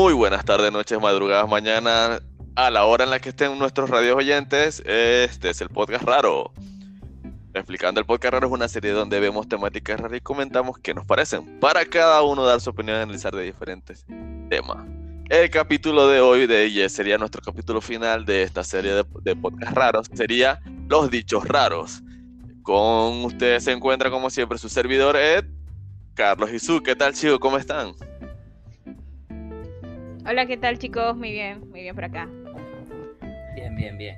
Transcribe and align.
Muy 0.00 0.14
buenas 0.14 0.46
tardes, 0.46 0.72
noches, 0.72 0.98
madrugadas, 0.98 1.46
mañana, 1.46 2.22
a 2.54 2.70
la 2.70 2.86
hora 2.86 3.04
en 3.04 3.10
la 3.10 3.18
que 3.20 3.28
estén 3.28 3.58
nuestros 3.58 3.90
radios 3.90 4.16
oyentes. 4.16 4.82
Este 4.86 5.50
es 5.50 5.60
el 5.60 5.68
podcast 5.68 6.04
raro. 6.04 6.54
Explicando 7.52 8.00
el 8.00 8.06
podcast 8.06 8.32
raro 8.32 8.46
es 8.46 8.52
una 8.54 8.66
serie 8.66 8.92
donde 8.92 9.20
vemos 9.20 9.46
temáticas 9.46 10.00
raras 10.00 10.16
y 10.16 10.22
comentamos 10.22 10.78
qué 10.78 10.94
nos 10.94 11.04
parecen. 11.04 11.60
Para 11.60 11.84
cada 11.84 12.22
uno 12.22 12.46
dar 12.46 12.62
su 12.62 12.70
opinión 12.70 12.96
y 12.96 13.00
analizar 13.02 13.34
de 13.34 13.42
diferentes 13.42 14.06
temas. 14.48 14.86
El 15.28 15.50
capítulo 15.50 16.08
de 16.08 16.22
hoy 16.22 16.46
de 16.46 16.64
ella 16.64 16.88
sería 16.88 17.18
nuestro 17.18 17.42
capítulo 17.42 17.82
final 17.82 18.24
de 18.24 18.42
esta 18.42 18.64
serie 18.64 18.94
de, 18.94 19.04
de 19.20 19.36
podcast 19.36 19.76
raros. 19.76 20.06
Sería 20.14 20.62
Los 20.88 21.10
Dichos 21.10 21.44
Raros. 21.44 22.02
Con 22.62 23.26
ustedes 23.26 23.64
se 23.64 23.72
encuentra 23.72 24.10
como 24.10 24.30
siempre 24.30 24.56
su 24.56 24.70
servidor 24.70 25.14
Ed, 25.16 25.44
Carlos 26.14 26.50
y 26.54 26.58
Su. 26.58 26.82
¿Qué 26.82 26.96
tal 26.96 27.12
chicos? 27.12 27.38
¿Cómo 27.38 27.58
están? 27.58 27.92
Hola, 30.30 30.46
¿qué 30.46 30.56
tal 30.56 30.78
chicos? 30.78 31.16
Muy 31.16 31.32
bien, 31.32 31.58
muy 31.70 31.82
bien 31.82 31.92
por 31.92 32.04
acá. 32.04 32.28
Bien, 33.56 33.74
bien, 33.74 33.98
bien. 33.98 34.16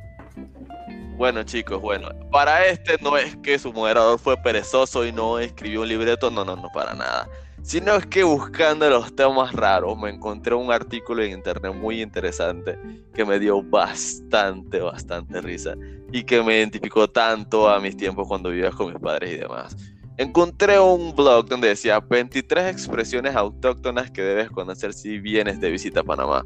Bueno 1.16 1.42
chicos, 1.42 1.80
bueno, 1.80 2.10
para 2.30 2.66
este 2.66 2.98
no 3.00 3.16
es 3.16 3.34
que 3.36 3.58
su 3.58 3.72
moderador 3.72 4.18
fue 4.18 4.36
perezoso 4.36 5.06
y 5.06 5.12
no 5.12 5.38
escribió 5.38 5.80
un 5.80 5.88
libreto, 5.88 6.30
no, 6.30 6.44
no, 6.44 6.54
no, 6.54 6.68
para 6.74 6.92
nada. 6.92 7.30
Sino 7.62 7.94
es 7.94 8.04
que 8.04 8.24
buscando 8.24 8.90
los 8.90 9.16
temas 9.16 9.54
raros 9.54 9.96
me 9.96 10.10
encontré 10.10 10.54
un 10.54 10.70
artículo 10.70 11.22
en 11.22 11.32
internet 11.32 11.72
muy 11.74 12.02
interesante 12.02 12.78
que 13.14 13.24
me 13.24 13.38
dio 13.38 13.62
bastante, 13.62 14.80
bastante 14.80 15.40
risa 15.40 15.72
y 16.12 16.24
que 16.24 16.42
me 16.42 16.58
identificó 16.58 17.08
tanto 17.08 17.70
a 17.70 17.80
mis 17.80 17.96
tiempos 17.96 18.28
cuando 18.28 18.50
vivía 18.50 18.70
con 18.70 18.92
mis 18.92 19.00
padres 19.00 19.32
y 19.32 19.36
demás. 19.38 19.74
Encontré 20.22 20.78
un 20.78 21.16
blog 21.16 21.48
donde 21.48 21.66
decía 21.66 21.98
23 21.98 22.72
expresiones 22.72 23.34
autóctonas 23.34 24.08
que 24.12 24.22
debes 24.22 24.50
conocer 24.50 24.94
si 24.94 25.18
vienes 25.18 25.60
de 25.60 25.68
visita 25.68 26.00
a 26.00 26.04
Panamá. 26.04 26.44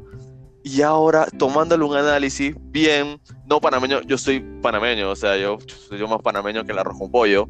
Y 0.63 0.81
ahora, 0.81 1.27
tomándole 1.37 1.85
un 1.85 1.95
análisis 1.95 2.55
bien, 2.59 3.21
no 3.45 3.61
panameño, 3.61 4.01
yo 4.01 4.17
soy 4.17 4.39
panameño, 4.63 5.11
o 5.11 5.15
sea, 5.15 5.37
yo 5.37 5.59
soy 5.67 5.99
más 6.07 6.23
panameño 6.23 6.65
que 6.65 6.71
el 6.71 6.79
arroz 6.79 6.97
con 6.97 7.11
pollo. 7.11 7.47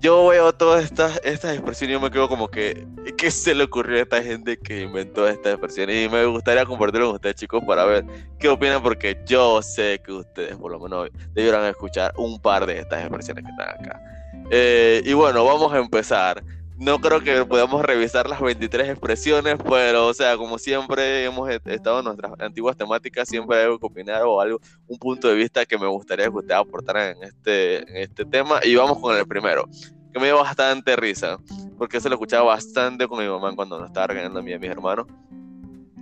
Yo 0.00 0.28
veo 0.28 0.50
todas 0.54 0.82
estas, 0.82 1.20
estas 1.22 1.52
expresiones 1.52 1.98
y 1.98 2.02
me 2.02 2.10
quedo 2.10 2.26
como 2.26 2.48
que, 2.48 2.88
¿qué 3.18 3.30
se 3.30 3.54
le 3.54 3.64
ocurrió 3.64 3.98
a 3.98 4.02
esta 4.04 4.22
gente 4.22 4.56
que 4.56 4.80
inventó 4.80 5.28
estas 5.28 5.52
expresiones? 5.52 6.06
Y 6.06 6.08
me 6.08 6.24
gustaría 6.24 6.64
compartirlo 6.64 7.08
con 7.08 7.16
ustedes, 7.16 7.36
chicos, 7.36 7.62
para 7.66 7.84
ver 7.84 8.06
qué 8.38 8.48
opinan, 8.48 8.82
porque 8.82 9.20
yo 9.26 9.60
sé 9.60 10.00
que 10.02 10.12
ustedes, 10.12 10.56
por 10.56 10.72
lo 10.72 10.80
menos, 10.80 11.10
debieran 11.34 11.66
escuchar 11.66 12.14
un 12.16 12.40
par 12.40 12.64
de 12.64 12.78
estas 12.78 13.02
expresiones 13.02 13.44
que 13.44 13.50
están 13.50 13.68
acá. 13.68 14.11
Eh, 14.54 15.02
y 15.06 15.14
bueno, 15.14 15.46
vamos 15.46 15.72
a 15.72 15.78
empezar. 15.78 16.44
No 16.76 16.98
creo 17.00 17.20
que 17.22 17.42
podamos 17.46 17.82
revisar 17.82 18.28
las 18.28 18.38
23 18.38 18.90
expresiones, 18.90 19.56
pero, 19.66 20.08
o 20.08 20.12
sea, 20.12 20.36
como 20.36 20.58
siempre 20.58 21.24
hemos 21.24 21.48
estado 21.48 22.00
en 22.00 22.04
nuestras 22.04 22.38
antiguas 22.38 22.76
temáticas, 22.76 23.26
siempre 23.30 23.56
hay 23.56 23.78
que 23.78 23.86
opinar 23.86 24.24
o 24.24 24.42
algo, 24.42 24.60
un 24.88 24.98
punto 24.98 25.28
de 25.28 25.36
vista 25.36 25.64
que 25.64 25.78
me 25.78 25.86
gustaría 25.86 26.26
que 26.26 26.36
ustedes 26.36 26.60
aportaran 26.60 27.16
en 27.16 27.22
este, 27.22 27.78
en 27.78 27.96
este 27.96 28.26
tema. 28.26 28.60
Y 28.62 28.74
vamos 28.74 28.98
con 28.98 29.16
el 29.16 29.26
primero, 29.26 29.66
que 30.12 30.20
me 30.20 30.26
dio 30.26 30.40
bastante 30.40 30.96
risa, 30.96 31.38
porque 31.78 31.98
se 31.98 32.10
lo 32.10 32.16
escuchaba 32.16 32.44
bastante 32.44 33.08
con 33.08 33.24
mi 33.24 33.30
mamá 33.30 33.56
cuando 33.56 33.78
nos 33.78 33.88
estaba 33.88 34.08
regañando 34.08 34.40
a 34.40 34.42
mí 34.42 34.50
y 34.50 34.54
a 34.54 34.58
mis 34.58 34.70
hermanos, 34.70 35.06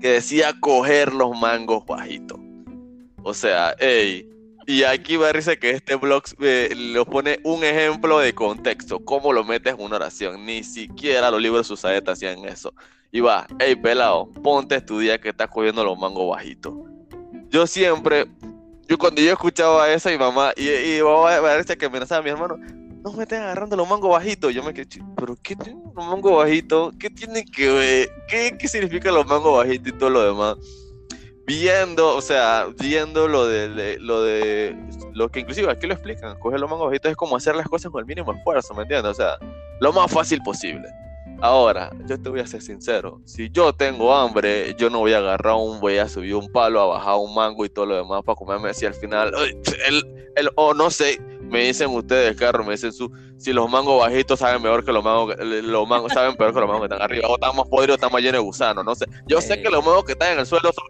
que 0.01 0.09
decía 0.15 0.55
coger 0.59 1.13
los 1.13 1.39
mangos 1.39 1.87
bajitos. 1.87 2.41
O 3.23 3.33
sea, 3.33 3.77
hey, 3.79 4.29
y 4.71 4.85
aquí 4.85 5.17
va 5.17 5.31
a 5.31 5.33
que 5.33 5.71
este 5.71 5.97
blog 5.97 6.23
eh, 6.39 6.73
lo 6.77 7.05
pone 7.05 7.41
un 7.43 7.65
ejemplo 7.65 8.21
de 8.21 8.33
contexto, 8.33 9.05
cómo 9.05 9.33
lo 9.33 9.43
metes 9.43 9.75
en 9.75 9.81
una 9.81 9.97
oración. 9.97 10.47
Ni 10.47 10.63
siquiera 10.63 11.29
los 11.33 11.43
libros 11.43 11.67
de 11.67 11.75
Susaeta 11.75 12.13
hacían 12.13 12.45
eso. 12.45 12.73
Y 13.11 13.19
va, 13.19 13.49
hey 13.59 13.75
pelado, 13.75 14.31
ponte 14.45 14.77
a 14.77 14.79
estudiar 14.79 15.19
que 15.19 15.31
estás 15.31 15.49
cogiendo 15.49 15.83
los 15.83 15.99
mangos 15.99 16.31
bajitos. 16.31 16.73
Yo 17.49 17.67
siempre, 17.67 18.29
yo 18.87 18.97
cuando 18.97 19.21
yo 19.21 19.33
escuchaba 19.33 19.93
eso, 19.93 20.09
mi 20.09 20.19
mamá, 20.19 20.53
y, 20.57 20.69
y 20.69 21.01
a 21.01 21.41
ver 21.41 21.65
que 21.77 21.87
amenazaba 21.87 22.21
a 22.21 22.23
mi 22.23 22.31
hermano, 22.31 22.57
no 23.03 23.13
me 23.13 23.25
estén 23.25 23.43
agarrando 23.43 23.75
los 23.75 23.89
mangos 23.89 24.13
bajitos. 24.13 24.55
Yo 24.55 24.63
me 24.63 24.73
quedé, 24.73 24.87
pero 25.17 25.37
¿qué 25.43 25.57
tiene 25.57 25.81
los 25.83 26.07
mangos 26.07 26.45
bajitos? 26.45 26.95
¿Qué 26.97 27.11
tiene 27.11 27.45
que 27.45 27.73
ver? 27.73 28.09
¿Qué, 28.29 28.57
qué 28.57 28.69
significa 28.69 29.11
los 29.11 29.27
mangos 29.27 29.65
bajitos 29.65 29.89
y 29.89 29.99
todo 29.99 30.11
lo 30.11 30.23
demás? 30.23 30.57
Viendo, 31.51 32.15
o 32.15 32.21
sea, 32.21 32.69
viendo 32.79 33.27
lo 33.27 33.45
de, 33.45 33.99
lo 33.99 34.23
de 34.23 34.77
lo 35.13 35.29
que 35.29 35.41
inclusive 35.41 35.69
aquí 35.71 35.89
lo 35.89 35.95
explican, 35.95 36.39
coger 36.39 36.61
los 36.61 36.71
mangos 36.71 36.95
es 37.03 37.17
como 37.17 37.37
hacer 37.37 37.57
las 37.57 37.67
cosas 37.67 37.91
con 37.91 38.01
el 38.01 38.07
mínimo 38.07 38.33
esfuerzo, 38.33 38.73
¿me 38.75 38.83
entiendes? 38.83 39.11
O 39.11 39.15
sea, 39.15 39.37
lo 39.81 39.93
más 39.93 40.13
fácil 40.13 40.41
posible. 40.43 40.89
Ahora, 41.41 41.91
yo 42.07 42.21
te 42.21 42.29
voy 42.29 42.39
a 42.39 42.47
ser 42.47 42.63
sincero, 42.63 43.21
si 43.25 43.51
yo 43.51 43.73
tengo 43.73 44.15
hambre, 44.15 44.77
yo 44.79 44.91
no 44.91 45.01
voy 45.01 45.13
a 45.13 45.19
agarrar 45.19 45.55
un, 45.57 45.81
voy 45.81 45.99
a 45.99 46.09
subir 46.09 46.37
un 46.37 46.53
palo, 46.53 46.81
a 46.83 46.87
bajar 46.87 47.17
un 47.17 47.35
mango 47.35 47.65
y 47.65 47.69
todo 47.69 47.87
lo 47.87 47.97
demás 47.97 48.23
para 48.25 48.37
comerme 48.37 48.69
así 48.69 48.87
al 48.87 48.95
final, 48.95 49.33
el, 49.89 50.31
el, 50.37 50.51
o 50.55 50.75
no 50.75 50.91
sé, 50.91 51.21
me 51.51 51.65
dicen 51.65 51.91
ustedes, 51.91 52.37
carro, 52.37 52.65
me 52.65 52.73
dicen 52.73 52.93
su, 52.93 53.11
si 53.37 53.53
los 53.53 53.69
mangos 53.69 54.01
bajitos 54.01 54.39
saben 54.39 54.63
mejor 54.63 54.85
que 54.85 54.93
los 54.93 55.05
mangos, 55.05 55.37
los 55.39 55.89
mangos 55.89 56.13
saben 56.13 56.37
peor 56.37 56.55
que 56.55 56.61
los 56.61 56.69
mangos 56.69 56.89
que 56.89 56.95
están 56.95 57.03
arriba, 57.03 57.29
o 57.29 57.35
están 57.35 57.57
más 57.57 57.69
podridos, 57.69 57.97
están 57.97 58.13
más 58.13 58.23
llenos 58.23 58.41
de 58.41 58.45
gusanos, 58.45 58.85
no 58.85 58.95
sé. 58.95 59.07
Yo 59.27 59.41
sé 59.41 59.61
que 59.61 59.69
los 59.69 59.85
mangos 59.85 60.05
que 60.05 60.13
están 60.13 60.35
en 60.35 60.39
el 60.39 60.47
suelo 60.47 60.71
son 60.73 60.85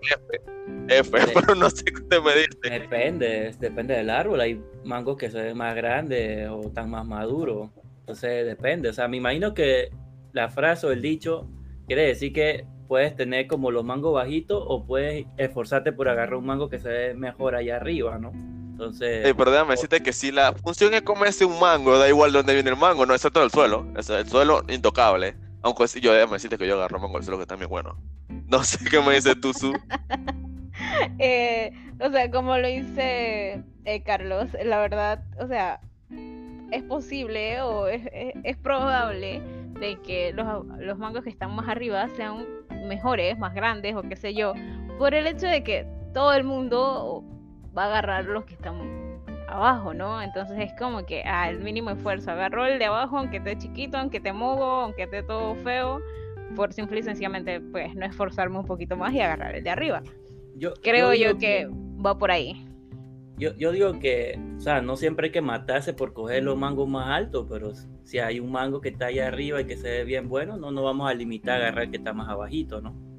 F, 0.88 1.10
F, 1.10 1.32
pero 1.34 1.54
no 1.54 1.70
sé 1.70 1.84
qué 1.84 2.02
usted 2.02 2.22
me 2.22 2.34
dice. 2.34 2.80
Depende, 2.80 3.54
depende 3.58 3.94
del 3.94 4.10
árbol, 4.10 4.40
hay 4.40 4.60
mangos 4.84 5.16
que 5.16 5.30
se 5.30 5.40
ven 5.40 5.56
más 5.56 5.74
grandes 5.74 6.48
o 6.50 6.60
están 6.60 6.90
más 6.90 7.06
maduros, 7.06 7.70
entonces 8.00 8.46
depende, 8.46 8.90
o 8.90 8.92
sea, 8.92 9.08
me 9.08 9.16
imagino 9.16 9.54
que 9.54 9.90
la 10.32 10.50
frase 10.50 10.86
o 10.86 10.92
el 10.92 11.00
dicho 11.00 11.48
quiere 11.86 12.02
decir 12.02 12.32
que 12.32 12.66
puedes 12.86 13.14
tener 13.16 13.46
como 13.46 13.70
los 13.70 13.84
mangos 13.84 14.12
bajitos 14.12 14.62
o 14.66 14.84
puedes 14.84 15.24
esforzarte 15.36 15.92
por 15.92 16.08
agarrar 16.08 16.34
un 16.34 16.44
mango 16.46 16.68
que 16.68 16.80
se 16.80 16.88
ve 16.88 17.14
mejor 17.14 17.54
allá 17.54 17.76
arriba, 17.76 18.18
¿no? 18.18 18.32
Entonces. 18.80 19.34
Pero 19.36 19.50
déjame 19.50 19.72
decirte 19.72 20.02
que 20.02 20.12
si 20.14 20.32
la 20.32 20.54
función 20.54 20.94
es 20.94 21.02
comerse 21.02 21.44
un 21.44 21.60
mango, 21.60 21.98
da 21.98 22.08
igual 22.08 22.32
dónde 22.32 22.54
viene 22.54 22.70
el 22.70 22.76
mango, 22.76 23.04
no, 23.04 23.14
es 23.14 23.20
todo 23.20 23.44
el 23.44 23.50
suelo. 23.50 23.86
Es 23.94 24.08
el 24.08 24.26
suelo 24.26 24.64
intocable. 24.70 25.36
Aunque 25.60 25.86
sí, 25.86 26.00
yo 26.00 26.14
déjame 26.14 26.34
decirte 26.34 26.56
que 26.56 26.66
yo 26.66 26.76
agarro 26.76 26.98
mango 26.98 27.18
del 27.18 27.24
suelo 27.24 27.38
que 27.38 27.44
también 27.44 27.68
bueno. 27.68 27.98
No 28.46 28.64
sé 28.64 28.78
qué 28.90 29.00
me 29.02 29.14
dice 29.14 29.36
tú, 29.36 29.52
Su. 29.52 29.78
eh, 31.18 31.72
o 32.00 32.10
sea, 32.10 32.30
como 32.30 32.56
lo 32.56 32.68
dice 32.68 33.62
eh, 33.84 34.02
Carlos, 34.02 34.48
la 34.64 34.78
verdad, 34.78 35.24
o 35.38 35.46
sea, 35.46 35.82
es 36.70 36.82
posible 36.84 37.60
o 37.60 37.86
es, 37.86 38.00
es, 38.14 38.32
es 38.44 38.56
probable 38.56 39.42
de 39.78 40.00
que 40.00 40.32
los, 40.32 40.64
los 40.78 40.96
mangos 40.96 41.24
que 41.24 41.30
están 41.30 41.54
más 41.54 41.68
arriba 41.68 42.08
sean 42.16 42.46
mejores, 42.88 43.38
más 43.38 43.52
grandes 43.52 43.94
o 43.94 44.02
qué 44.02 44.16
sé 44.16 44.32
yo, 44.32 44.54
por 44.96 45.12
el 45.12 45.26
hecho 45.26 45.46
de 45.46 45.62
que 45.62 45.86
todo 46.14 46.32
el 46.32 46.44
mundo 46.44 47.24
va 47.76 47.84
a 47.84 47.86
agarrar 47.86 48.24
los 48.24 48.44
que 48.44 48.54
están 48.54 49.20
abajo, 49.48 49.94
¿no? 49.94 50.22
Entonces 50.22 50.58
es 50.58 50.72
como 50.78 51.04
que 51.04 51.22
al 51.22 51.56
ah, 51.56 51.60
mínimo 51.60 51.90
esfuerzo, 51.90 52.30
agarró 52.30 52.66
el 52.66 52.78
de 52.78 52.86
abajo, 52.86 53.18
aunque 53.18 53.38
esté 53.38 53.58
chiquito, 53.58 53.98
aunque 53.98 54.18
esté 54.18 54.32
mogo, 54.32 54.64
aunque 54.64 55.04
esté 55.04 55.22
todo 55.22 55.54
feo, 55.56 56.00
por 56.56 56.72
simple 56.72 57.00
y 57.00 57.02
sencillamente, 57.02 57.60
pues 57.60 57.94
no 57.94 58.06
esforzarme 58.06 58.58
un 58.58 58.66
poquito 58.66 58.96
más 58.96 59.12
y 59.12 59.20
agarrar 59.20 59.54
el 59.54 59.64
de 59.64 59.70
arriba. 59.70 60.02
Yo, 60.56 60.74
Creo 60.82 61.14
yo, 61.14 61.32
yo 61.32 61.38
que, 61.38 61.68
va 62.04 62.18
por 62.18 62.30
ahí. 62.30 62.66
Yo, 63.38 63.54
yo 63.56 63.72
digo 63.72 63.98
que, 63.98 64.38
o 64.56 64.60
sea, 64.60 64.82
no 64.82 64.96
siempre 64.96 65.28
hay 65.28 65.32
que 65.32 65.40
matarse 65.40 65.94
por 65.94 66.12
coger 66.12 66.42
los 66.42 66.58
mangos 66.58 66.88
más 66.88 67.08
altos, 67.08 67.46
pero 67.48 67.72
si 68.04 68.18
hay 68.18 68.38
un 68.38 68.52
mango 68.52 68.80
que 68.80 68.90
está 68.90 69.06
allá 69.06 69.28
arriba 69.28 69.60
y 69.62 69.64
que 69.64 69.76
se 69.76 69.88
ve 69.88 70.04
bien 70.04 70.28
bueno, 70.28 70.56
no 70.58 70.70
nos 70.70 70.84
vamos 70.84 71.10
a 71.10 71.14
limitar 71.14 71.60
a 71.60 71.66
agarrar 71.66 71.84
el 71.84 71.90
que 71.90 71.96
está 71.96 72.12
más 72.12 72.28
abajito, 72.28 72.82
¿no? 72.82 73.09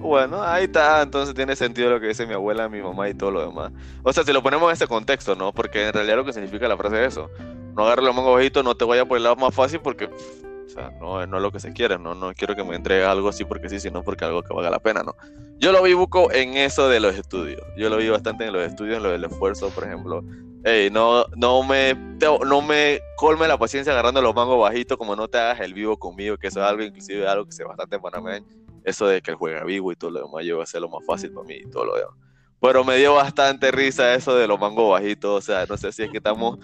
Bueno, 0.00 0.42
ahí 0.42 0.64
está, 0.64 1.02
entonces 1.02 1.34
tiene 1.34 1.54
sentido 1.54 1.90
lo 1.90 2.00
que 2.00 2.06
dice 2.06 2.26
mi 2.26 2.32
abuela, 2.32 2.70
mi 2.70 2.80
mamá 2.80 3.08
y 3.10 3.14
todo 3.14 3.30
lo 3.30 3.46
demás. 3.46 3.70
O 4.02 4.12
sea, 4.12 4.24
si 4.24 4.32
lo 4.32 4.42
ponemos 4.42 4.68
en 4.68 4.72
este 4.72 4.86
contexto, 4.86 5.36
¿no? 5.36 5.52
Porque 5.52 5.88
en 5.88 5.92
realidad 5.92 6.16
lo 6.16 6.24
que 6.24 6.32
significa 6.32 6.66
la 6.66 6.76
frase 6.76 7.04
es 7.04 7.12
eso. 7.12 7.30
No 7.76 7.84
agarres 7.84 8.06
los 8.06 8.14
mangos 8.14 8.34
bajitos, 8.34 8.64
no 8.64 8.74
te 8.74 8.86
vayas 8.86 9.04
por 9.04 9.18
el 9.18 9.24
lado 9.24 9.36
más 9.36 9.54
fácil 9.54 9.80
porque, 9.80 10.06
o 10.06 10.68
sea, 10.68 10.90
no, 10.98 11.24
no 11.26 11.36
es 11.36 11.42
lo 11.42 11.52
que 11.52 11.60
se 11.60 11.74
quiere, 11.74 11.98
¿no? 11.98 12.14
No 12.14 12.32
quiero 12.32 12.56
que 12.56 12.64
me 12.64 12.76
entregue 12.76 13.04
algo 13.04 13.28
así 13.28 13.44
porque 13.44 13.68
sí, 13.68 13.78
sino 13.78 14.02
porque 14.02 14.24
algo 14.24 14.42
que 14.42 14.54
valga 14.54 14.70
la 14.70 14.78
pena, 14.78 15.02
¿no? 15.02 15.14
Yo 15.58 15.70
lo 15.70 15.82
vi 15.82 15.92
buco 15.92 16.32
en 16.32 16.56
eso 16.56 16.88
de 16.88 16.98
los 16.98 17.14
estudios. 17.14 17.60
Yo 17.76 17.90
lo 17.90 17.98
vi 17.98 18.08
bastante 18.08 18.46
en 18.46 18.54
los 18.54 18.62
estudios, 18.62 18.96
en 18.96 19.02
lo 19.02 19.10
del 19.10 19.24
esfuerzo, 19.24 19.68
por 19.68 19.84
ejemplo. 19.84 20.24
Ey, 20.64 20.90
no, 20.90 21.26
no, 21.36 21.62
me, 21.62 21.94
no 21.94 22.62
me 22.62 23.00
colme 23.16 23.46
la 23.46 23.58
paciencia 23.58 23.92
agarrando 23.92 24.22
los 24.22 24.34
mangos 24.34 24.58
bajitos 24.58 24.96
como 24.96 25.14
no 25.14 25.28
te 25.28 25.38
hagas 25.38 25.60
el 25.60 25.74
vivo 25.74 25.98
conmigo, 25.98 26.38
que 26.38 26.46
eso 26.46 26.60
es 26.60 26.66
algo, 26.66 26.82
inclusive 26.82 27.28
algo 27.28 27.44
que 27.44 27.52
se 27.52 27.64
bastante 27.64 27.96
en 27.96 28.02
Panamá 28.02 28.38
eso 28.84 29.06
de 29.06 29.20
que 29.22 29.32
él 29.32 29.36
juega 29.36 29.64
vivo 29.64 29.92
y 29.92 29.96
todo 29.96 30.10
lo 30.10 30.26
demás, 30.26 30.44
yo 30.44 30.54
iba 30.54 30.62
a 30.62 30.66
ser 30.66 30.80
lo 30.80 30.88
más 30.88 31.04
fácil 31.06 31.32
para 31.32 31.46
mí 31.46 31.54
y 31.54 31.70
todo 31.70 31.86
lo 31.86 31.96
demás. 31.96 32.14
Pero 32.60 32.84
me 32.84 32.96
dio 32.96 33.14
bastante 33.14 33.70
risa 33.70 34.14
eso 34.14 34.34
de 34.34 34.46
los 34.46 34.60
mangos 34.60 34.90
bajitos, 34.90 35.30
o 35.30 35.40
sea, 35.40 35.64
no 35.66 35.76
sé 35.76 35.92
si 35.92 36.02
es 36.02 36.10
que 36.10 36.18
estamos 36.18 36.58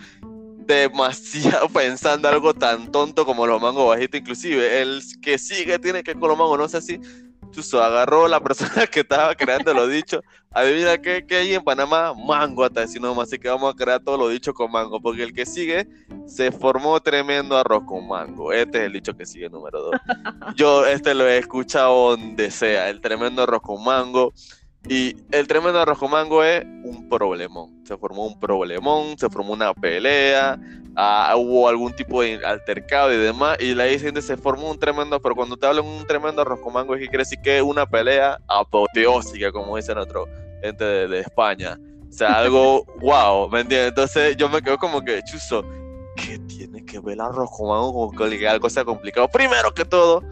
demasiado 0.67 1.69
pensando 1.75 2.29
algo 2.29 2.53
tan 2.53 2.91
tonto 2.91 3.25
como 3.25 3.47
los 3.47 3.61
mangos 3.61 3.89
bajitos, 3.89 4.21
inclusive 4.21 4.83
el 4.83 5.01
que 5.23 5.39
sigue 5.39 5.79
tiene 5.79 6.03
que 6.03 6.15
con 6.15 6.29
los 6.29 6.39
mangos, 6.39 6.59
no 6.59 6.69
sé 6.69 6.83
si 6.83 7.01
Chuso 7.51 7.83
agarró 7.83 8.29
la 8.29 8.41
persona 8.41 8.87
que 8.91 9.01
estaba 9.01 9.35
creando 9.35 9.73
los 9.75 9.91
dichos. 9.91 10.23
Adivina 10.51 10.97
qué, 10.99 11.25
qué 11.27 11.37
hay 11.37 11.55
en 11.55 11.63
Panamá, 11.63 12.15
mango 12.15 12.65
hasta 12.65 12.81
decir 12.81 13.01
nomás, 13.01 13.29
así 13.29 13.39
que 13.39 13.49
vamos 13.49 13.75
a 13.75 13.77
crear 13.77 14.01
todos 14.01 14.19
los 14.19 14.31
dichos 14.31 14.55
con 14.55 14.71
mango, 14.71 15.01
porque 15.01 15.23
el 15.23 15.35
que 15.35 15.45
sigue 15.45 15.87
se 16.27 16.51
formó 16.51 16.99
tremendo 17.01 17.59
arroz 17.59 17.85
con 17.87 18.09
mango. 18.09 18.53
Este 18.53 18.79
es 18.79 18.85
el 18.85 18.93
dicho 18.95 19.15
que 19.15 19.27
sigue 19.27 19.51
número 19.51 19.83
dos. 19.83 20.01
Yo 20.55 20.87
este 20.87 21.15
lo 21.15 21.27
he 21.27 21.39
escuchado 21.39 22.11
donde 22.11 22.51
sea, 22.51 22.89
el 22.89 23.01
tremendo 23.01 23.43
arroz 23.43 23.61
con 23.61 23.85
mango. 23.85 24.33
Y 24.89 25.17
el 25.33 25.49
tremendo 25.49 25.81
arroz 25.81 25.99
con 25.99 26.13
mango 26.13 26.45
es 26.45 26.65
un 26.85 27.09
problemón. 27.09 27.85
Se 27.85 27.97
formó 27.97 28.27
un 28.27 28.39
problemón, 28.39 29.19
se 29.19 29.29
formó 29.29 29.53
una 29.53 29.75
pelea, 29.75 30.59
ah, 30.95 31.35
hubo 31.37 31.69
algún 31.69 31.93
tipo 31.93 32.23
de 32.23 32.45
altercado 32.45 33.13
y 33.13 33.17
demás. 33.17 33.59
Y 33.61 33.75
la 33.75 33.87
gente 33.99 34.23
se 34.23 34.37
formó 34.37 34.71
un 34.71 34.79
tremendo, 34.79 35.21
pero 35.21 35.35
cuando 35.35 35.57
te 35.57 35.67
hablan 35.67 35.85
un 35.85 36.07
tremendo 36.07 36.43
arroz 36.43 36.61
con 36.61 36.73
mango, 36.73 36.95
es 36.95 37.09
que 37.09 37.19
decir 37.19 37.39
que 37.43 37.57
es 37.57 37.63
una 37.63 37.85
pelea 37.85 38.39
apoteósica, 38.47 39.51
como 39.51 39.77
dicen 39.77 39.99
otros 39.99 40.29
gente 40.63 40.85
de, 40.85 41.21
España. 41.21 41.79
O 42.09 42.13
sea, 42.13 42.39
algo 42.39 42.85
wow, 43.01 43.49
¿me 43.51 43.61
entiendes? 43.61 43.89
Entonces 43.89 44.37
yo 44.37 44.49
me 44.49 44.63
quedo 44.63 44.79
como 44.79 45.03
que, 45.03 45.21
chuzo, 45.25 45.65
¿qué 46.17 46.39
tiene 46.47 46.85
que 46.85 47.01
ver 47.01 47.15
el 47.15 47.23
arroz 47.23 47.51
con 47.51 47.69
mango 47.69 48.13
con 48.13 48.31
que 48.31 48.49
algo 48.49 48.71
sea 48.71 48.85
complicado? 48.85 49.29
Primero 49.29 49.75
que 49.75 49.85
todo, 49.85 50.23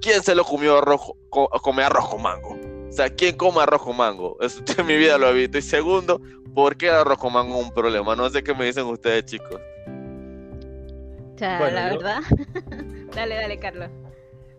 ¿quién 0.00 0.24
se 0.24 0.34
lo 0.34 0.44
comió 0.44 0.78
arroz, 0.78 1.02
come 1.30 1.84
arroz 1.84 2.08
con 2.08 2.22
mango? 2.22 2.71
O 2.92 2.94
sea, 2.94 3.08
¿quién 3.08 3.38
come 3.38 3.62
arroz 3.62 3.80
con 3.80 3.96
mango? 3.96 4.36
Eso 4.42 4.62
en 4.76 4.86
mi 4.86 4.98
vida 4.98 5.16
lo 5.16 5.30
he 5.30 5.32
visto. 5.32 5.56
Y 5.56 5.62
segundo, 5.62 6.20
¿por 6.54 6.76
qué 6.76 6.88
el 6.88 6.96
arroz 6.96 7.16
con 7.16 7.32
mango 7.32 7.58
es 7.58 7.64
un 7.64 7.72
problema? 7.72 8.14
No 8.14 8.28
sé 8.28 8.44
qué 8.44 8.52
me 8.54 8.66
dicen 8.66 8.84
ustedes, 8.84 9.24
chicos. 9.24 9.58
O 11.34 11.38
sea, 11.38 11.70
la 11.70 11.88
verdad. 11.88 12.20
dale, 13.14 13.36
dale, 13.36 13.58
Carlos. 13.58 13.88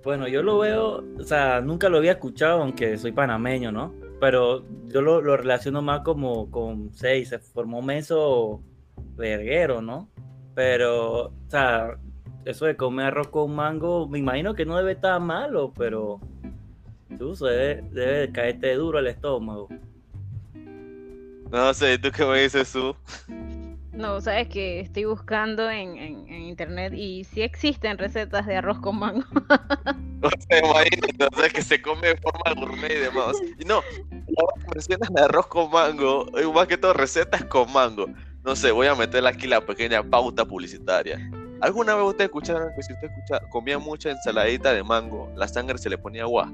Bueno, 0.04 0.28
yo 0.28 0.42
lo 0.42 0.58
veo, 0.58 1.04
o 1.20 1.24
sea, 1.24 1.62
nunca 1.62 1.90
lo 1.90 1.98
había 1.98 2.14
escuchado, 2.14 2.64
aunque 2.64 2.98
soy 2.98 3.12
panameño, 3.12 3.72
¿no? 3.72 3.94
Pero 4.20 4.66
yo 4.88 5.04
lo, 5.04 5.22
lo 5.22 5.38
relaciono 5.38 5.84
más 5.84 6.02
como 6.02 6.50
con, 6.50 6.92
seis, 6.92 7.30
se 7.30 7.38
formó 7.38 7.84
meso 7.84 8.64
verguero, 9.16 9.84
¿no? 9.84 10.10
Pero, 10.56 11.28
o 11.28 11.50
sea, 11.50 12.00
eso 12.46 12.66
de 12.66 12.76
comer 12.76 13.06
arroz 13.06 13.28
con 13.28 13.54
mango, 13.54 14.08
me 14.08 14.18
imagino 14.18 14.56
que 14.56 14.66
no 14.66 14.76
debe 14.76 14.94
estar 14.94 15.20
malo, 15.22 15.72
pero 15.78 16.20
Tú 17.18 17.36
debe, 17.36 17.82
debe 17.92 18.32
caerte 18.32 18.74
duro 18.76 19.00
el 19.00 19.08
estómago. 19.08 19.70
No 21.52 21.74
sé, 21.74 21.98
¿tú 22.00 22.12
qué 22.12 22.26
me 22.26 22.42
dices, 22.42 22.72
tú? 22.72 22.96
No, 23.94 24.20
sabes 24.22 24.48
que 24.48 24.80
estoy 24.80 25.06
buscando 25.06 25.70
en, 25.70 26.28
internet 26.28 26.94
y 26.96 27.24
sí 27.26 27.44
existen 27.44 28.00
recetas 28.00 28.48
de 28.48 28.56
arroz 28.56 28.80
con 28.80 29.00
mango. 29.00 29.24
No 30.24 30.30
sé, 30.30 30.60
imagínate, 30.60 31.26
o 31.26 31.38
sea, 31.38 31.50
que 31.50 31.62
se 31.62 31.82
come 31.82 32.08
de 32.08 32.16
forma 32.16 32.54
gourmet 32.56 32.94
y 32.94 33.00
demás. 33.00 33.36
Y 33.60 33.66
no, 33.66 33.82
recetas 34.68 35.10
de 35.14 35.22
arroz 35.22 35.48
con 35.48 35.70
mango, 35.70 36.28
más 36.54 36.68
que 36.68 36.78
todo 36.78 36.94
recetas 36.94 37.44
con 37.44 37.72
mango. 37.74 38.08
No 38.42 38.56
sé, 38.56 38.72
voy 38.72 38.88
a 38.88 38.96
meterle 38.96 39.28
aquí 39.28 39.48
la 39.48 39.60
pequeña 39.60 40.02
pauta 40.02 40.46
publicitaria. 40.46 41.20
¿Alguna 41.60 41.96
vez 41.96 42.06
ustedes 42.06 42.30
escucharon 42.30 42.70
que 42.74 42.84
si 42.84 42.94
usted 42.94 43.10
escucha, 43.10 43.42
comía 43.50 43.78
mucha 43.80 44.12
ensaladita 44.12 44.74
de 44.74 44.82
mango, 44.82 45.30
la 45.36 45.46
sangre 45.50 45.78
se 45.78 45.90
le 45.90 45.98
ponía 45.98 46.24
agua? 46.24 46.50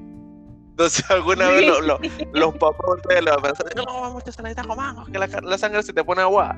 Entonces, 0.80 1.04
alguna 1.10 1.50
vez 1.50 1.66
los 2.34 2.56
papás 2.56 3.02
de 3.10 3.22
la 3.22 3.36
no, 3.76 3.86
vamos 3.86 4.24
a 4.26 4.32
saladita 4.32 4.64
con 4.64 4.78
mango, 4.78 5.06
que 5.12 5.20
la, 5.20 5.58
sangre 5.58 5.84
se 5.84 5.92
te 5.92 6.04
pone 6.06 6.22
agua. 6.22 6.56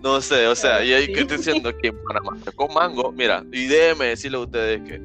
No 0.00 0.20
sé, 0.20 0.46
o 0.46 0.54
sea, 0.54 0.84
y 0.84 0.92
ahí 0.92 1.12
que 1.12 1.22
estoy 1.22 1.38
diciendo 1.38 1.76
que 1.76 1.88
en 1.88 2.04
Panamá 2.04 2.38
con 2.54 2.72
mango, 2.72 3.10
mira, 3.10 3.44
y 3.52 3.66
déjeme 3.66 4.06
decirle 4.06 4.38
a 4.38 4.40
ustedes 4.42 4.82
que 4.82 5.00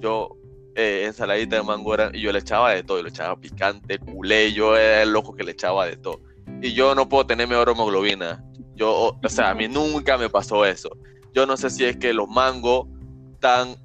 yo 0.00 0.38
eh, 0.74 1.04
ensaladita 1.04 1.56
de 1.56 1.62
mango 1.62 1.92
era, 1.92 2.10
y 2.14 2.22
yo 2.22 2.32
le 2.32 2.38
echaba 2.38 2.72
de 2.72 2.82
todo, 2.82 2.96
yo 2.98 3.04
le 3.04 3.10
echaba 3.10 3.36
picante, 3.36 3.98
culé, 3.98 4.54
yo 4.54 4.74
era 4.74 5.02
el 5.02 5.12
loco 5.12 5.34
que 5.34 5.44
le 5.44 5.52
echaba 5.52 5.84
de 5.84 5.98
todo. 5.98 6.20
Y 6.62 6.72
yo 6.72 6.94
no 6.94 7.08
puedo 7.10 7.26
tener 7.26 7.46
mejor 7.46 7.68
hemoglobina. 7.68 8.42
Yo, 8.74 9.18
o 9.22 9.28
sea, 9.28 9.50
a 9.50 9.54
mí 9.54 9.68
nunca 9.68 10.16
me 10.16 10.30
pasó 10.30 10.64
eso. 10.64 10.90
Yo 11.34 11.44
no 11.44 11.58
sé 11.58 11.68
si 11.68 11.84
es 11.84 11.96
que 11.98 12.14
los 12.14 12.28
mangos 12.28 12.86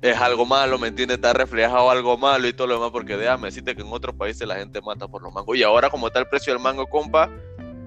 es 0.01 0.17
algo 0.17 0.45
malo, 0.45 0.77
¿me 0.77 0.87
entiendes? 0.87 1.17
Está 1.17 1.33
reflejado 1.33 1.89
algo 1.89 2.17
malo 2.17 2.47
y 2.47 2.53
todo 2.53 2.67
lo 2.67 2.75
demás, 2.75 2.91
porque 2.91 3.17
déjame 3.17 3.47
decirte 3.47 3.75
que 3.75 3.81
en 3.81 3.91
otros 3.91 4.15
países 4.15 4.47
la 4.47 4.55
gente 4.55 4.81
mata 4.81 5.07
por 5.07 5.21
los 5.21 5.33
mangos. 5.33 5.57
Y 5.57 5.63
ahora, 5.63 5.89
como 5.89 6.07
está 6.07 6.19
el 6.19 6.27
precio 6.27 6.53
del 6.53 6.61
mango, 6.61 6.87
compa, 6.87 7.29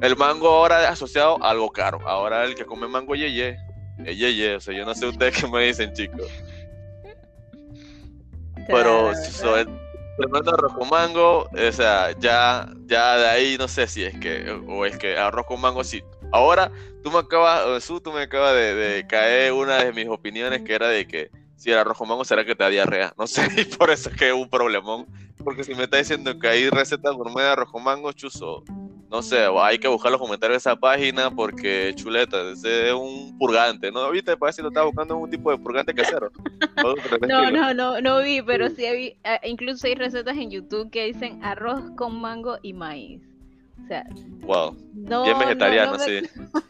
el 0.01 0.17
mango 0.17 0.49
ahora 0.49 0.83
es 0.85 0.91
asociado 0.91 1.43
a 1.43 1.51
algo 1.51 1.71
caro. 1.71 2.01
Ahora 2.07 2.45
el 2.45 2.55
que 2.55 2.65
come 2.65 2.87
mango, 2.89 3.15
yeye, 3.15 3.57
es 4.05 4.19
yeye. 4.19 4.57
O 4.57 4.61
sea, 4.61 4.75
yo 4.75 4.85
no 4.85 4.95
sé 4.95 5.07
ustedes 5.07 5.37
qué 5.41 5.47
me 5.47 5.65
dicen, 5.65 5.93
chicos. 5.93 6.31
Pero 8.67 9.15
soy 9.15 9.67
el 10.19 10.49
arroz 10.49 10.73
con 10.75 10.89
mango, 10.89 11.49
o 11.53 11.73
sea, 11.73 12.13
ya, 12.19 12.69
ya 12.87 13.17
de 13.17 13.27
ahí 13.27 13.57
no 13.59 13.67
sé 13.69 13.87
si 13.87 14.05
es 14.05 14.19
que, 14.19 14.49
o 14.69 14.87
es 14.87 14.97
que 14.97 15.17
arroz 15.17 15.47
con 15.47 15.61
mango 15.61 15.83
sí. 15.83 16.03
Ahora, 16.33 16.71
tú 17.03 17.11
me 17.11 17.19
acabas, 17.19 17.85
tú 18.03 18.13
me 18.13 18.23
acabas 18.23 18.55
de, 18.55 18.75
de 18.75 19.07
caer 19.07 19.53
una 19.53 19.85
de 19.85 19.93
mis 19.93 20.09
opiniones 20.09 20.63
que 20.63 20.75
era 20.75 20.89
de 20.89 21.07
que 21.07 21.31
si 21.57 21.71
era 21.71 21.85
rojo 21.85 22.05
mango, 22.05 22.25
será 22.25 22.45
que 22.45 22.55
te 22.55 22.65
da 22.65 22.71
diarrea. 22.71 23.13
No 23.19 23.27
sé, 23.27 23.47
y 23.57 23.65
por 23.65 23.91
eso 23.91 24.11
es 24.11 24.17
que 24.17 24.29
es 24.29 24.35
un 24.35 24.49
problemón. 24.49 25.07
Porque 25.43 25.65
si 25.65 25.75
me 25.75 25.85
está 25.85 25.99
diciendo 25.99 26.39
que 26.39 26.49
hay 26.49 26.71
recetas 26.71 27.15
gourmet 27.15 27.43
de 27.43 27.57
rojo 27.57 27.79
mango, 27.79 28.13
chuzo, 28.13 28.65
no 29.11 29.23
sé, 29.23 29.47
hay 29.61 29.79
que 29.79 29.87
buscar 29.87 30.11
los 30.11 30.21
comentarios 30.21 30.55
de 30.55 30.71
esa 30.71 30.77
página 30.77 31.31
porque 31.31 31.93
chuleta, 31.95 32.51
ese 32.51 32.89
es 32.89 32.95
un 32.95 33.37
purgante, 33.39 33.93
¿no? 33.93 34.11
¿Viste? 34.11 34.37
Parece 34.37 34.57
que 34.57 34.63
lo 34.65 34.69
estaba 34.69 34.87
buscando 34.87 35.17
un 35.17 35.31
tipo 35.31 35.51
de 35.51 35.59
purgante 35.59 35.95
casero. 35.95 36.31
no, 37.29 37.51
no, 37.51 37.75
no, 37.75 38.01
no 38.01 38.19
vi, 38.23 38.43
pero 38.43 38.69
sí 38.71 38.83
vi, 38.93 39.17
eh, 39.23 39.41
incluso 39.45 39.87
hay 39.87 39.95
recetas 39.95 40.37
en 40.37 40.51
YouTube 40.51 40.91
que 40.91 41.05
dicen 41.05 41.45
arroz 41.45 41.91
con 41.97 42.21
mango 42.21 42.59
y 42.63 42.73
maíz. 42.73 43.34
O 43.85 43.87
sea, 43.87 44.07
wow. 44.41 44.75
bien 45.25 45.39
vegetariano, 45.39 45.99
sí. 45.99 46.23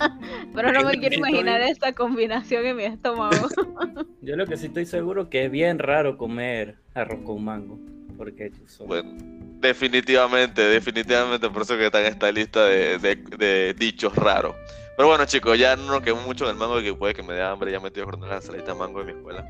Pero 0.55 0.73
no 0.73 0.83
me 0.83 0.99
quiero 0.99 1.15
imaginar 1.15 1.61
esta 1.61 1.93
combinación 1.93 2.67
en 2.67 2.77
mi 2.77 2.85
estómago. 2.85 3.49
Yo 4.23 4.35
lo 4.35 4.47
que 4.47 4.57
sí 4.57 4.67
estoy 4.67 4.85
seguro 4.85 5.31
que 5.31 5.45
es 5.45 5.51
bien 5.51 5.79
raro 5.79 6.17
comer 6.17 6.77
arroz 6.95 7.21
con 7.25 7.45
mango. 7.45 7.79
Porque 8.17 8.51
bueno, 8.87 9.13
definitivamente, 9.61 10.63
definitivamente 10.63 11.51
por 11.51 11.63
eso 11.63 11.77
que 11.77 11.87
está 11.87 12.01
en 12.01 12.07
esta 12.07 12.31
lista 12.31 12.65
de, 12.67 13.75
dichos 13.79 14.15
raros. 14.15 14.55
Pero 14.97 15.09
bueno, 15.09 15.25
chicos, 15.27 15.59
ya 15.59 15.75
no 15.77 15.87
nos 15.87 16.03
quedamos 16.03 16.25
mucho 16.25 16.45
en 16.45 16.51
el 16.51 16.57
mango 16.57 16.81
que 16.81 16.95
puede 16.95 17.15
que 17.15 17.23
me 17.23 17.35
dé 17.35 17.43
hambre. 17.43 17.73
Ya 17.73 17.81
me 17.81 17.89
estoy 17.89 18.03
acordando 18.03 18.29
la 18.29 18.41
salita 18.41 18.73
de 18.73 18.79
mango 18.79 19.01
de 19.01 19.13
mi 19.13 19.19
escuela. 19.19 19.45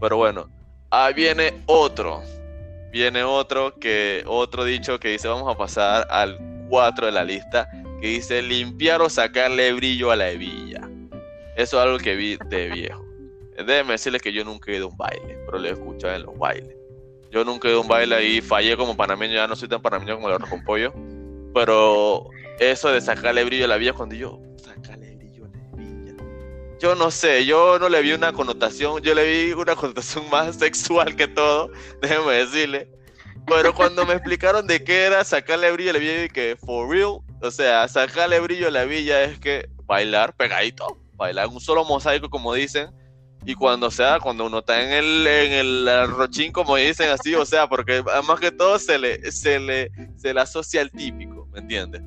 Pero 0.00 0.16
bueno, 0.16 0.48
ahí 0.90 1.14
viene 1.14 1.62
otro. 1.66 2.22
Viene 2.90 3.22
otro 3.22 3.78
que 3.78 4.24
otro 4.26 4.64
dicho 4.64 4.98
que 4.98 5.10
dice 5.10 5.28
vamos 5.28 5.52
a 5.52 5.56
pasar 5.56 6.08
al 6.10 6.49
4 6.70 7.06
de 7.06 7.12
la 7.12 7.24
lista 7.24 7.68
que 8.00 8.06
dice 8.06 8.40
limpiar 8.40 9.02
o 9.02 9.10
sacarle 9.10 9.72
brillo 9.74 10.10
a 10.10 10.16
la 10.16 10.30
hebilla. 10.30 10.88
Eso 11.56 11.78
es 11.78 11.84
algo 11.84 11.98
que 11.98 12.16
vi 12.16 12.38
de 12.48 12.68
viejo. 12.70 13.04
Déjeme 13.56 13.92
decirles 13.92 14.22
que 14.22 14.32
yo 14.32 14.44
nunca 14.44 14.72
he 14.72 14.76
ido 14.76 14.86
a 14.86 14.88
un 14.88 14.96
baile, 14.96 15.38
pero 15.44 15.58
lo 15.58 15.68
he 15.68 15.72
escuchado 15.72 16.14
en 16.14 16.22
los 16.22 16.38
bailes. 16.38 16.74
Yo 17.30 17.44
nunca 17.44 17.68
he 17.68 17.72
ido 17.72 17.80
a 17.80 17.82
un 17.82 17.88
baile 17.88 18.24
y 18.26 18.40
fallé 18.40 18.76
como 18.76 18.96
panameño, 18.96 19.34
ya 19.34 19.46
no 19.46 19.54
soy 19.54 19.68
tan 19.68 19.82
panameño 19.82 20.14
como 20.14 20.28
el 20.28 20.36
arroz 20.36 20.48
con 20.48 20.64
pollo. 20.64 20.94
Pero 21.52 22.30
eso 22.58 22.90
de 22.90 23.00
sacarle 23.00 23.44
brillo 23.44 23.66
a 23.66 23.68
la 23.68 23.76
hebilla, 23.76 23.92
cuando 23.92 24.14
yo, 24.14 24.40
sacarle 24.56 25.16
brillo 25.16 25.44
a 25.44 25.48
la 25.48 25.82
hebilla. 25.82 26.14
Yo 26.80 26.94
no 26.94 27.10
sé, 27.10 27.44
yo 27.44 27.78
no 27.78 27.88
le 27.90 28.00
vi 28.00 28.12
una 28.12 28.32
connotación, 28.32 29.02
yo 29.02 29.14
le 29.14 29.24
vi 29.24 29.52
una 29.52 29.76
connotación 29.76 30.24
más 30.30 30.56
sexual 30.56 31.14
que 31.16 31.28
todo, 31.28 31.70
déjeme 32.00 32.32
decirle. 32.32 32.88
Pero 33.46 33.74
cuando 33.74 34.06
me 34.06 34.14
explicaron 34.14 34.66
de 34.66 34.82
qué 34.82 35.04
era 35.04 35.24
sacarle 35.24 35.70
brillo 35.72 35.90
a 35.90 35.94
la 35.94 35.98
villa, 35.98 36.28
que 36.28 36.56
for 36.56 36.88
real, 36.88 37.18
o 37.42 37.50
sea, 37.50 37.86
sacarle 37.88 38.40
brillo 38.40 38.68
a 38.68 38.70
la 38.70 38.84
villa 38.84 39.22
es 39.24 39.38
que 39.38 39.68
bailar 39.86 40.34
pegadito, 40.34 40.98
bailar 41.14 41.48
un 41.48 41.60
solo 41.60 41.84
mosaico, 41.84 42.30
como 42.30 42.54
dicen. 42.54 42.90
Y 43.44 43.54
cuando 43.54 43.90
sea, 43.90 44.20
cuando 44.20 44.46
uno 44.46 44.58
está 44.58 44.82
en 44.82 44.92
el, 44.92 45.26
en 45.26 45.52
el 45.52 46.10
rochín, 46.10 46.52
como 46.52 46.76
dicen 46.76 47.08
así, 47.08 47.34
o 47.34 47.46
sea, 47.46 47.68
porque 47.68 48.04
más 48.26 48.38
que 48.38 48.52
todo 48.52 48.78
se 48.78 48.98
le, 48.98 49.32
se 49.32 49.58
le, 49.58 49.90
se 50.16 50.34
le 50.34 50.40
asocia 50.40 50.82
al 50.82 50.90
típico, 50.90 51.46
¿me 51.52 51.60
entiendes? 51.60 52.02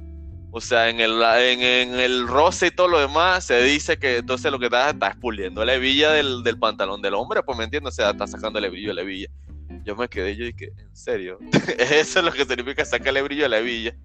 O 0.52 0.62
sea, 0.62 0.90
en 0.90 1.00
el, 1.00 1.20
en, 1.24 2.00
el 2.00 2.28
roce 2.28 2.68
y 2.68 2.72
todo 2.72 2.88
lo 2.88 3.00
demás, 3.00 3.46
se 3.46 3.64
dice 3.64 3.98
que 3.98 4.18
entonces 4.18 4.52
lo 4.52 4.60
que 4.60 4.66
está, 4.66 4.92
está 4.92 5.08
expuliendo 5.08 5.66
la 5.66 5.74
hebilla 5.74 6.12
del, 6.12 6.44
del 6.44 6.60
pantalón 6.60 7.02
del 7.02 7.16
hombre, 7.16 7.42
pues 7.42 7.58
me 7.58 7.64
entiendes, 7.64 7.94
o 7.94 7.96
sea, 7.96 8.12
está 8.12 8.28
sacando 8.28 8.60
el 8.60 8.70
brillo 8.70 8.92
a 8.92 8.94
la 8.94 9.02
hebilla 9.02 9.30
yo 9.84 9.96
me 9.96 10.08
quedé 10.08 10.36
yo 10.36 10.46
y 10.46 10.54
que, 10.54 10.66
¿en 10.66 10.96
serio? 10.96 11.40
Eso 11.80 12.20
es 12.20 12.26
lo 12.26 12.32
que 12.32 12.46
significa 12.46 12.86
sacarle 12.86 13.22
brillo 13.22 13.46
a 13.46 13.50
la 13.50 13.60
villa. 13.60 13.96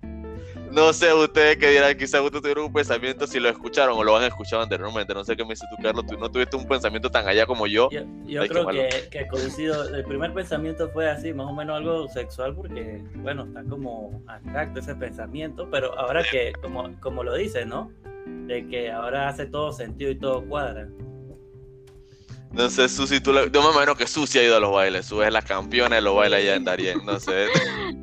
No 0.71 0.93
sé 0.93 1.13
ustedes 1.15 1.57
que 1.57 1.71
dirán, 1.71 1.97
quizás 1.97 2.21
ustedes 2.21 2.43
tuvieron 2.43 2.67
un 2.67 2.73
pensamiento 2.73 3.27
si 3.27 3.41
lo 3.41 3.49
escucharon 3.49 3.99
o 3.99 4.05
lo 4.05 4.17
han 4.17 4.25
escuchado 4.25 4.63
anteriormente. 4.63 5.15
No 5.15 5.25
sé 5.25 5.35
qué 5.35 5.43
me 5.43 5.51
dices 5.51 5.67
tú, 5.75 5.83
Carlos. 5.83 6.05
Tú 6.07 6.19
no 6.19 6.31
tuviste 6.31 6.57
un 6.57 6.69
pensamiento 6.69 7.11
tan 7.11 7.27
allá 7.27 7.47
como 7.47 7.67
yo. 7.67 7.89
Yo, 8.27 8.47
creo 8.47 8.67
que, 8.69 9.09
que, 9.11 9.27
coincido. 9.29 9.89
El 9.89 10.05
primer 10.05 10.35
pensamiento 10.35 10.91
fue 10.91 11.09
así, 11.09 11.33
más 11.33 11.47
o 11.47 11.55
menos 11.55 11.77
algo 11.77 12.09
sexual, 12.09 12.55
porque, 12.55 13.03
bueno, 13.17 13.45
está 13.45 13.65
como 13.65 14.23
abstracto 14.27 14.81
ese 14.81 14.95
pensamiento. 14.95 15.69
Pero 15.71 15.99
ahora 15.99 16.23
que, 16.23 16.53
como, 16.61 16.95
como 17.01 17.25
lo 17.25 17.35
dices, 17.35 17.67
¿no? 17.67 17.91
De 18.47 18.67
que 18.69 18.91
ahora 18.91 19.29
hace 19.29 19.47
todo 19.47 19.73
sentido 19.73 20.11
y 20.11 20.19
todo 20.19 20.45
cuadra. 20.45 20.87
No 22.50 22.71
sé, 22.71 22.88
Susi, 22.88 23.21
tú, 23.21 23.33
yo 23.33 23.62
me 23.62 23.71
imagino 23.71 23.95
que 23.95 24.07
Susi 24.07 24.38
ha 24.38 24.43
ido 24.43 24.57
a 24.57 24.61
los 24.61 24.73
bailes. 24.73 25.07
Su 25.07 25.23
es 25.23 25.33
la 25.33 25.43
campeona 25.43 25.97
de 25.97 26.02
los 26.02 26.14
bailes 26.17 26.40
allá 26.40 26.55
en 26.57 26.64
Darien, 26.64 27.05
no 27.05 27.19
sé. 27.21 27.47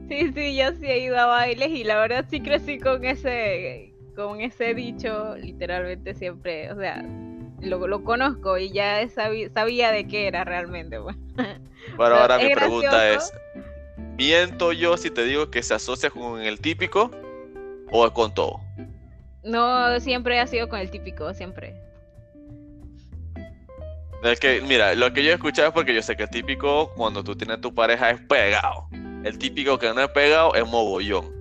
Sí, 0.08 0.32
sí, 0.34 0.56
yo 0.56 0.72
sí 0.80 0.86
he 0.86 1.00
ido 1.00 1.18
a 1.18 1.26
bailes 1.26 1.70
y 1.70 1.84
la 1.84 1.98
verdad 1.98 2.26
sí 2.30 2.40
crecí 2.40 2.78
con 2.78 3.04
ese, 3.04 3.92
con 4.16 4.40
ese 4.40 4.76
dicho, 4.76 5.36
literalmente 5.36 6.14
siempre, 6.14 6.72
o 6.72 6.76
sea, 6.76 7.04
lo, 7.60 7.88
lo 7.88 8.04
conozco 8.04 8.60
y 8.60 8.72
ya 8.72 9.08
sabía, 9.10 9.50
sabía 9.50 9.92
de 9.92 10.08
qué 10.08 10.28
era 10.28 10.44
realmente. 10.44 11.00
Pues. 11.00 11.16
Bueno, 11.98 12.16
ahora 12.16 12.38
mi 12.38 12.54
pregunta 12.54 13.10
es, 13.12 13.32
¿miento 14.18 14.74
yo 14.74 14.98
si 14.98 15.12
te 15.12 15.24
digo 15.24 15.50
que 15.52 15.62
se 15.64 15.74
asocia 15.74 16.10
con 16.10 16.42
el 16.42 16.60
típico 16.60 17.12
o 17.92 18.12
con 18.12 18.34
todo? 18.34 18.60
No, 19.44 20.00
siempre 20.00 20.40
ha 20.40 20.48
sido 20.48 20.68
con 20.68 20.80
el 20.80 20.90
típico, 20.90 21.34
siempre. 21.34 21.76
Es 24.26 24.40
que, 24.40 24.62
mira, 24.62 24.96
lo 24.96 25.14
que 25.14 25.24
yo 25.24 25.32
he 25.32 25.34
escuchado 25.34 25.68
es 25.68 25.74
porque 25.74 25.94
yo 25.94 26.02
sé 26.02 26.16
que 26.16 26.24
el 26.24 26.30
típico 26.30 26.92
cuando 26.96 27.24
tú 27.24 27.36
tienes 27.36 27.62
tu 27.62 27.74
pareja 27.74 28.10
es 28.10 28.22
pegado. 28.22 28.88
El 29.24 29.38
típico 29.38 29.78
que 29.78 29.94
no 29.94 30.02
es 30.02 30.10
pegado 30.10 30.56
es 30.56 30.66
mogollón. 30.66 31.34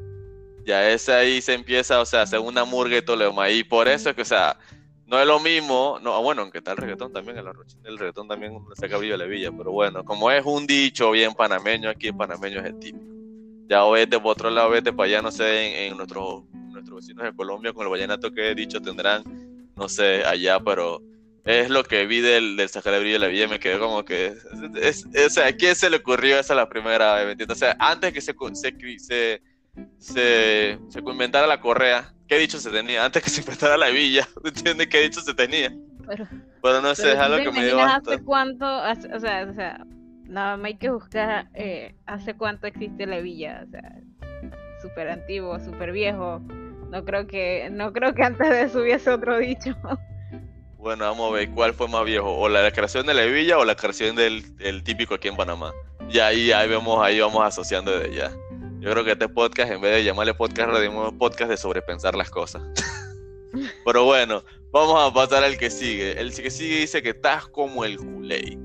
Ya 0.67 0.91
ese 0.91 1.13
ahí 1.13 1.41
se 1.41 1.55
empieza, 1.55 2.01
o 2.01 2.07
sea, 2.07 2.27
segunda 2.27 2.65
murga 2.65 2.97
y 2.97 3.03
todo. 3.03 3.49
Y 3.49 3.65
por 3.65 3.89
eso 3.89 4.11
es 4.11 4.17
que, 4.17 4.23
o 4.23 4.27
sea, 4.27 4.59
no 5.07 5.21
es 5.21 5.27
lo 5.27 5.39
mismo, 5.41 5.99
no, 6.03 6.21
bueno, 6.23 6.43
aunque 6.43 6.59
está 6.59 6.73
el 6.73 6.79
reggaetón 6.79 7.13
también, 7.13 7.37
el, 7.39 7.47
el 7.85 7.99
reggaetón 7.99 8.27
también 8.27 8.59
se 8.75 8.89
cabrillo 8.89 9.19
de 9.19 9.29
villa, 9.29 9.51
pero 9.57 9.71
bueno, 9.71 10.05
como 10.05 10.31
es 10.31 10.45
un 10.45 10.67
dicho 10.67 11.11
bien 11.11 11.35
panameño, 11.35 11.91
aquí 11.91 12.09
en 12.09 12.17
panameño 12.17 12.61
es 12.61 12.67
el 12.67 12.79
típico. 12.79 13.15
Ya 13.69 13.85
vete 13.85 14.19
por 14.19 14.33
otro 14.33 14.51
lado, 14.51 14.71
vete 14.71 14.93
para 14.93 15.09
allá, 15.09 15.23
no 15.23 15.31
sé, 15.31 15.87
en, 15.87 15.97
nuestros, 15.97 16.45
nuestros 16.53 16.97
vecinos 16.97 17.25
de 17.25 17.35
Colombia 17.35 17.73
con 17.73 17.85
el 17.85 17.91
vallenato 17.91 18.31
que 18.31 18.51
he 18.51 18.55
dicho 18.55 18.81
tendrán, 18.81 19.23
no 19.77 19.89
sé, 19.89 20.25
allá, 20.25 20.61
pero 20.61 21.03
es 21.45 21.69
lo 21.69 21.85
que 21.85 22.07
vi 22.07 22.21
del, 22.21 22.57
del 22.57 22.71
de 22.71 23.19
la 23.19 23.29
Villa, 23.29 23.49
me 23.49 23.61
quedé 23.61 23.79
como 23.79 24.05
que, 24.05 24.35
es, 24.81 25.05
o 25.07 25.31
sea, 25.31 25.49
¿a 25.49 25.53
quién 25.53 25.75
se 25.75 25.91
le 25.91 25.99
ocurrió 25.99 26.39
esa 26.39 26.55
la 26.55 26.69
primera 26.69 27.23
vez? 27.23 27.37
O 27.49 27.55
sea, 27.55 27.77
antes 27.79 28.13
que 28.13 28.23
se, 28.23 28.35
se, 28.55 29.43
se, 29.99 30.79
se, 30.89 30.99
inventara 31.01 31.47
la 31.47 31.61
correa, 31.61 32.15
¿qué 32.29 32.39
dicho 32.39 32.59
se 32.59 32.71
tenía? 32.71 33.05
Antes 33.05 33.23
que 33.23 33.31
se 33.31 33.43
inventara 33.43 33.77
la 33.77 33.91
villa, 33.91 34.27
¿entiendes 34.45 34.87
qué 34.87 35.01
dicho 35.01 35.21
se 35.21 35.35
tenía? 35.35 35.71
Pero, 36.63 36.81
no 36.81 36.95
sé, 36.95 37.13
es 37.13 37.19
algo 37.19 37.43
que 37.43 37.53
me 37.53 37.67
dio 37.67 37.81
¿Hace 37.81 38.23
cuánto, 38.23 38.67
o 38.67 39.21
sea, 39.21 39.47
o 39.49 39.55
sea, 39.55 39.85
nada 40.25 40.57
más 40.57 40.67
hay 40.67 40.77
que 40.77 40.91
buscar 40.91 41.49
eh, 41.55 41.95
hace 42.07 42.35
cuánto 42.35 42.67
existe 42.67 43.07
la 43.07 43.21
villa, 43.21 43.65
o 43.67 43.71
sea, 43.71 44.01
súper 44.81 45.11
antiguo, 45.11 45.59
súper 45.61 45.93
viejo. 45.93 46.41
No 46.91 47.05
creo 47.05 47.27
que, 47.27 47.69
no 47.71 47.93
creo 47.93 48.15
que 48.15 48.23
antes 48.23 48.49
de 48.49 48.63
eso 48.63 48.81
hubiese 48.81 49.11
otro 49.11 49.39
dicho. 49.39 49.77
Bueno, 50.85 51.07
vamos 51.07 51.31
a 51.31 51.35
ver 51.37 51.51
cuál 51.53 51.73
fue 51.73 51.89
más 51.89 52.05
viejo, 52.05 52.31
o 52.31 52.47
la 52.47 52.71
creación 52.71 53.07
de 53.07 53.15
la 53.15 53.25
villa 53.25 53.57
o 53.57 53.65
la 53.65 53.75
creación 53.75 54.17
del, 54.17 54.45
típico 54.85 55.15
aquí 55.15 55.29
en 55.29 55.37
Panamá. 55.37 55.73
Y 56.11 56.19
ahí, 56.19 56.53
ahí 56.53 56.69
vemos, 56.69 57.03
ahí 57.03 57.21
vamos 57.21 57.43
asociando 57.43 57.91
desde 57.91 58.15
ya. 58.15 58.31
Yo 58.81 58.91
creo 58.91 59.03
que 59.03 59.13
este 59.13 59.27
podcast, 59.31 59.73
en 59.73 59.81
vez 59.81 59.95
de 59.95 60.05
llamarle 60.05 60.35
podcast, 60.35 60.71
un 60.87 61.17
podcast 61.17 61.51
de 61.51 61.57
sobrepensar 61.57 62.15
las 62.15 62.29
cosas. 62.29 62.63
Pero 63.87 64.05
bueno, 64.05 64.45
vamos 64.73 65.03
a 65.03 65.15
pasar 65.15 65.43
al 65.43 65.57
que 65.57 65.71
sigue. 65.71 66.21
El 66.21 66.35
que 66.35 66.51
sigue 66.51 66.81
dice 66.81 67.03
que 67.03 67.11
estás 67.11 67.49
como 67.49 67.87
el 67.87 67.97
Kool-Aid. 67.97 68.59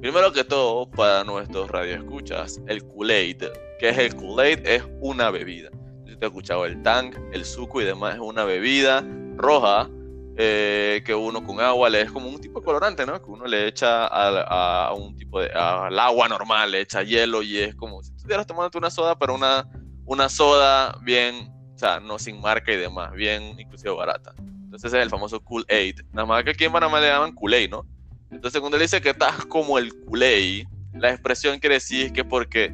Primero 0.00 0.32
que 0.32 0.44
todo, 0.44 0.90
para 0.90 1.22
nuestros 1.22 1.70
radioescuchas, 1.70 2.62
el 2.66 2.82
Kool-Aid, 2.82 3.44
que 3.78 3.90
es 3.90 3.98
el 3.98 4.16
Kool-Aid, 4.16 4.66
es 4.66 4.84
una 5.02 5.30
bebida. 5.30 5.68
Si 6.06 6.16
te 6.16 6.24
he 6.24 6.28
escuchado 6.28 6.64
el 6.64 6.82
Tang, 6.82 7.12
el 7.34 7.44
suco 7.44 7.82
y 7.82 7.84
demás, 7.84 8.14
es 8.14 8.20
una 8.22 8.44
bebida 8.44 9.04
roja 9.36 9.90
eh, 10.40 11.02
que 11.04 11.12
uno 11.16 11.44
con 11.44 11.60
agua 11.60 11.90
le 11.90 12.02
es 12.02 12.12
como 12.12 12.28
un 12.28 12.40
tipo 12.40 12.60
de 12.60 12.64
colorante, 12.64 13.04
¿no? 13.04 13.20
Que 13.20 13.28
uno 13.28 13.44
le 13.44 13.66
echa 13.66 14.06
a, 14.06 14.94
un 14.94 15.16
tipo 15.16 15.40
de, 15.40 15.50
al 15.50 15.98
agua 15.98 16.28
normal, 16.28 16.70
le 16.70 16.82
echa 16.82 17.02
hielo 17.02 17.42
y 17.42 17.58
es 17.58 17.74
como 17.74 18.04
si 18.04 18.14
estuvieras 18.14 18.46
tomando 18.46 18.78
una 18.78 18.88
soda, 18.88 19.18
pero 19.18 19.34
una, 19.34 19.68
una 20.04 20.28
soda 20.28 20.96
bien, 21.02 21.52
o 21.74 21.78
sea, 21.78 21.98
no 21.98 22.20
sin 22.20 22.40
marca 22.40 22.72
y 22.72 22.76
demás, 22.76 23.12
bien 23.14 23.58
inclusive 23.58 23.92
barata. 23.92 24.32
Entonces 24.38 24.92
es 24.92 25.02
el 25.02 25.10
famoso 25.10 25.42
Kool-Aid. 25.42 26.02
Nada 26.12 26.26
más 26.26 26.44
que 26.44 26.50
aquí 26.50 26.64
en 26.66 26.72
Panamá 26.72 27.00
le 27.00 27.08
llaman 27.08 27.34
Kool-Aid, 27.34 27.70
¿no? 27.70 27.84
Entonces 28.30 28.60
cuando 28.60 28.78
le 28.78 28.84
dice 28.84 29.00
que 29.00 29.10
estás 29.10 29.44
como 29.46 29.76
el 29.76 29.92
Kool-Aid, 30.04 30.68
la 30.92 31.10
expresión 31.10 31.58
quiere 31.58 31.76
decir 31.76 32.12
que 32.12 32.24
porque 32.24 32.72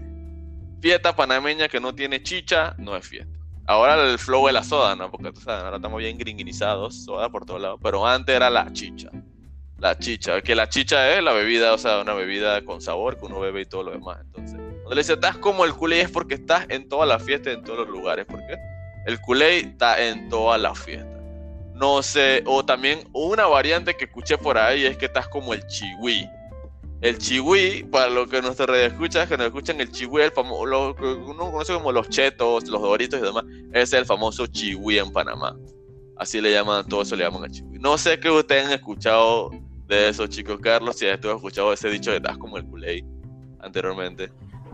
fiesta 0.82 1.16
panameña 1.16 1.68
que 1.68 1.80
no 1.80 1.94
tiene 1.94 2.22
chicha, 2.22 2.74
no 2.76 2.94
es 2.94 3.08
fiesta. 3.08 3.33
Ahora 3.66 4.10
el 4.10 4.18
flow 4.18 4.46
de 4.46 4.52
la 4.52 4.62
soda, 4.62 4.94
¿no? 4.94 5.10
Porque 5.10 5.32
tú 5.32 5.40
sabes, 5.40 5.64
ahora 5.64 5.76
estamos 5.76 5.98
bien 5.98 6.18
gringuinizados, 6.18 7.04
soda 7.04 7.30
por 7.30 7.46
todos 7.46 7.60
lados. 7.60 7.80
Pero 7.82 8.06
antes 8.06 8.34
era 8.34 8.50
la 8.50 8.70
chicha. 8.72 9.10
La 9.78 9.98
chicha, 9.98 10.40
que 10.42 10.54
la 10.54 10.68
chicha 10.68 11.14
es 11.14 11.22
la 11.22 11.32
bebida, 11.32 11.72
o 11.72 11.78
sea, 11.78 12.00
una 12.00 12.14
bebida 12.14 12.64
con 12.64 12.80
sabor 12.80 13.18
que 13.18 13.24
uno 13.24 13.40
bebe 13.40 13.62
y 13.62 13.66
todo 13.66 13.84
lo 13.84 13.90
demás. 13.92 14.18
Entonces, 14.20 14.56
cuando 14.56 14.94
le 14.94 15.00
dice, 15.00 15.14
estás 15.14 15.38
como 15.38 15.64
el 15.64 15.74
culé 15.74 16.02
es 16.02 16.10
porque 16.10 16.34
estás 16.34 16.66
en 16.68 16.88
todas 16.88 17.08
las 17.08 17.22
fiestas, 17.22 17.54
en 17.54 17.64
todos 17.64 17.80
los 17.80 17.88
lugares. 17.88 18.26
¿Por 18.26 18.38
qué? 18.46 18.56
El 19.06 19.20
culé 19.20 19.58
está 19.58 20.02
en 20.02 20.28
todas 20.28 20.60
las 20.60 20.78
fiestas. 20.78 21.20
No 21.74 22.02
sé, 22.02 22.42
o 22.46 22.64
también 22.64 23.00
una 23.12 23.46
variante 23.46 23.96
que 23.96 24.04
escuché 24.04 24.38
por 24.38 24.56
ahí 24.56 24.84
es 24.84 24.96
que 24.96 25.06
estás 25.06 25.26
como 25.26 25.52
el 25.54 25.66
chihui. 25.66 26.28
El 27.04 27.18
chihui, 27.18 27.82
para 27.82 28.08
lo 28.08 28.26
que 28.26 28.40
nuestra 28.40 28.64
red 28.64 28.84
escucha, 28.84 29.26
que 29.26 29.36
nos 29.36 29.48
escuchan 29.48 29.78
el 29.78 29.92
chihui, 29.92 30.22
el 30.22 30.30
famoso, 30.30 30.64
lo 30.64 30.96
uno 31.26 31.52
conoce 31.52 31.74
como 31.74 31.92
los 31.92 32.08
chetos, 32.08 32.66
los 32.66 32.80
doritos 32.80 33.20
y 33.20 33.22
demás, 33.22 33.44
es 33.74 33.92
el 33.92 34.06
famoso 34.06 34.46
chihui 34.46 34.98
en 34.98 35.12
Panamá. 35.12 35.54
Así 36.16 36.40
le 36.40 36.50
llaman, 36.50 36.88
todo 36.88 37.02
eso 37.02 37.14
le 37.14 37.24
llaman 37.24 37.44
el 37.44 37.50
chihui. 37.50 37.78
No 37.78 37.98
sé 37.98 38.18
qué 38.18 38.30
ustedes 38.30 38.64
han 38.64 38.72
escuchado 38.72 39.50
de 39.86 40.08
esos 40.08 40.30
chicos, 40.30 40.58
Carlos, 40.60 40.96
si 40.96 41.06
has 41.06 41.22
escuchado 41.22 41.74
ese 41.74 41.90
dicho 41.90 42.10
de 42.10 42.16
estás 42.16 42.38
como 42.38 42.56
el 42.56 42.64
culé 42.64 43.04
anteriormente. 43.60 44.30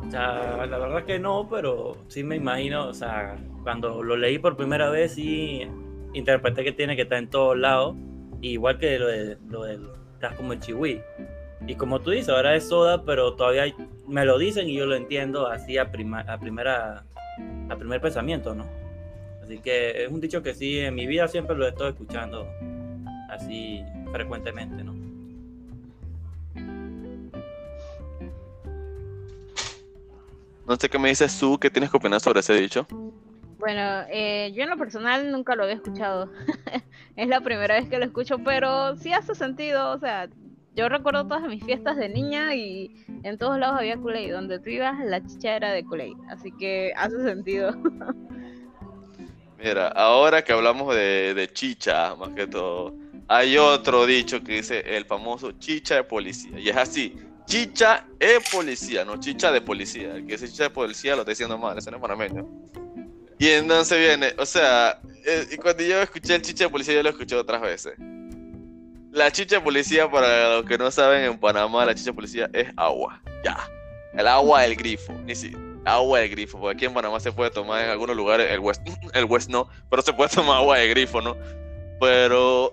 O 0.07 0.09
sea, 0.09 0.65
la 0.67 0.79
verdad 0.79 1.05
que 1.05 1.19
no, 1.19 1.49
pero 1.51 1.97
sí 2.07 2.23
me 2.23 2.37
imagino, 2.37 2.87
o 2.87 2.95
sea, 2.95 3.39
cuando 3.65 4.05
lo 4.05 4.17
leí 4.17 4.39
por 4.39 4.57
primera 4.57 4.89
vez 4.89 5.15
sí 5.15 5.67
interpreté 6.15 6.63
que 6.63 6.71
tiene 6.71 6.95
que 6.95 7.03
estar 7.03 7.19
en 7.19 7.29
todos 7.29 7.59
lados, 7.59 7.97
igual 8.41 8.79
que 8.79 9.01
lo 9.01 9.09
de 9.09 9.37
lo 9.49 9.65
del 9.65 9.89
estás 10.15 10.37
como 10.37 10.53
el 10.53 10.61
chihui. 10.61 11.01
Y 11.67 11.75
como 11.75 12.01
tú 12.01 12.11
dices, 12.11 12.31
ahora 12.31 12.57
es 12.57 12.69
soda, 12.69 13.05
pero 13.05 13.35
todavía 13.35 13.75
me 14.07 14.25
lo 14.25 14.39
dicen 14.39 14.69
y 14.69 14.75
yo 14.75 14.87
lo 14.87 14.97
entiendo 14.97 15.47
así 15.47 15.79
a, 15.79 15.83
a 15.83 16.39
primera 16.39 17.05
a 17.69 17.77
primer 17.77 18.01
pensamiento, 18.01 18.55
¿no? 18.55 18.67
Así 19.43 19.59
que 19.59 20.05
es 20.05 20.11
un 20.11 20.21
dicho 20.21 20.43
que 20.43 20.55
sí, 20.55 20.79
en 20.79 20.95
mi 20.95 21.07
vida 21.07 21.29
siempre 21.29 21.57
lo 21.57 21.67
he 21.67 21.71
estado 21.71 21.91
escuchando 21.91 22.47
así 23.31 23.85
frecuentemente, 24.13 24.83
¿no? 24.85 24.95
No 30.67 30.77
sé 30.77 30.89
qué 30.89 30.99
me 30.99 31.09
dices 31.09 31.37
tú, 31.39 31.59
¿qué 31.59 31.69
tienes 31.69 31.91
que 31.91 31.97
opinar 31.97 32.21
sobre 32.21 32.41
ese 32.41 32.55
dicho? 32.55 32.87
Bueno, 33.59 34.05
eh, 34.09 34.53
yo 34.55 34.63
en 34.63 34.71
lo 34.71 34.77
personal 34.77 35.31
nunca 35.33 35.57
lo 35.57 35.65
había 35.65 35.75
escuchado. 35.75 36.31
es 37.17 37.29
la 37.29 37.41
primera 37.41 37.75
vez 37.75 37.89
que 37.89 37.99
lo 37.99 38.05
escucho, 38.05 38.39
pero 38.39 38.97
sí 38.97 39.13
hace 39.13 39.35
sentido, 39.35 39.91
o 39.91 39.99
sea, 39.99 40.29
yo 40.81 40.89
recuerdo 40.89 41.27
todas 41.27 41.47
mis 41.47 41.63
fiestas 41.63 41.99
de 41.99 42.09
niña 42.09 42.55
y 42.55 42.91
en 43.23 43.37
todos 43.37 43.59
lados 43.59 43.79
había 43.79 43.99
kool 43.99 44.15
Donde 44.31 44.59
tú 44.61 44.71
ibas, 44.71 44.99
la 45.05 45.23
chicha 45.27 45.57
era 45.57 45.73
de 45.73 45.85
kool 45.85 46.17
Así 46.31 46.51
que 46.53 46.95
hace 46.97 47.23
sentido. 47.23 47.75
Mira, 49.63 49.89
ahora 49.89 50.43
que 50.43 50.55
hablamos 50.55 50.95
de, 50.95 51.51
chicha, 51.53 52.15
más 52.17 52.31
que 52.31 52.47
todo, 52.47 52.95
hay 53.29 53.59
otro 53.59 54.07
dicho 54.07 54.43
que 54.43 54.55
dice 54.55 54.81
el 54.97 55.05
famoso 55.05 55.53
chicha 55.53 55.97
de 55.97 56.05
policía. 56.05 56.59
Y 56.59 56.71
es 56.71 56.77
así, 56.79 57.15
chicha 57.45 58.07
es 58.19 58.49
policía, 58.51 59.05
no 59.05 59.21
chicha 59.21 59.53
de 59.53 59.61
policía. 59.61 60.15
El 60.15 60.25
que 60.25 60.33
dice 60.33 60.49
chicha 60.49 60.65
de 60.65 60.71
policía 60.71 61.15
lo 61.15 61.23
está 61.23 61.33
diciendo 61.33 61.59
mal, 61.59 61.77
ese 61.77 61.91
no 61.91 61.99
es 61.99 62.01
panameño. 62.01 62.49
Y 63.39 63.49
entonces 63.49 63.99
viene, 63.99 64.33
o 64.39 64.47
sea, 64.47 64.99
eh, 65.27 65.47
y 65.53 65.57
cuando 65.59 65.83
yo 65.83 66.01
escuché 66.01 66.37
el 66.37 66.43
chicha 66.43 66.65
de 66.65 66.71
policía, 66.71 66.95
yo 66.95 67.03
lo 67.03 67.11
escuché 67.11 67.37
otras 67.37 67.61
veces. 67.61 67.93
La 69.13 69.31
chicha 69.33 69.63
policía, 69.63 70.09
para 70.09 70.57
los 70.57 70.65
que 70.67 70.79
no 70.79 70.89
saben, 70.91 71.25
en 71.25 71.39
Panamá 71.39 71.85
la 71.85 71.95
chicha 71.95 72.13
policía 72.13 72.49
es 72.53 72.69
agua. 72.77 73.21
Ya. 73.45 73.59
El 74.15 74.27
agua 74.29 74.63
del 74.63 74.77
grifo. 74.77 75.13
Ni 75.25 75.35
si, 75.35 75.53
agua 75.85 76.21
del 76.21 76.31
grifo. 76.31 76.61
Porque 76.61 76.77
aquí 76.77 76.85
en 76.85 76.95
Panamá 76.95 77.19
se 77.19 77.33
puede 77.33 77.51
tomar 77.51 77.85
en 77.85 77.91
algunos 77.91 78.17
lugares, 78.17 78.49
el 78.51 78.61
West, 78.61 78.83
el 79.15 79.25
West 79.25 79.51
no, 79.51 79.69
pero 79.89 80.03
se 80.03 80.13
puede 80.13 80.31
tomar 80.31 80.59
agua 80.59 80.79
de 80.79 80.89
grifo, 80.89 81.21
¿no? 81.21 81.37
Pero, 82.01 82.73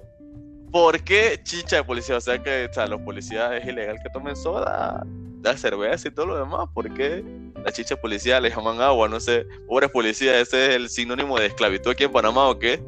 ¿por 0.71 1.01
qué 1.03 1.39
chicha 1.43 1.77
de 1.77 1.83
policía? 1.83 2.17
O 2.17 2.21
sea 2.21 2.37
que 2.41 2.67
o 2.69 2.73
sea, 2.73 2.85
los 2.85 3.01
policías 3.01 3.53
es 3.53 3.67
ilegal 3.67 3.97
que 4.03 4.09
tomen 4.11 4.35
soda, 4.35 5.03
la 5.41 5.57
cerveza 5.57 6.07
y 6.07 6.11
todo 6.11 6.27
lo 6.27 6.37
demás. 6.37 6.69
¿Por 6.71 6.93
qué 6.93 7.23
la 7.63 7.71
chicha 7.71 7.95
de 7.95 8.01
policía 8.01 8.39
le 8.39 8.51
llaman 8.51 8.79
agua? 8.79 9.09
No 9.09 9.19
sé, 9.19 9.47
pobres 9.67 9.89
policías, 9.89 10.35
ese 10.35 10.67
es 10.67 10.75
el 10.75 10.89
sinónimo 10.89 11.39
de 11.39 11.47
esclavitud 11.47 11.91
aquí 11.91 12.03
en 12.03 12.11
Panamá 12.11 12.47
o 12.47 12.59
qué? 12.59 12.79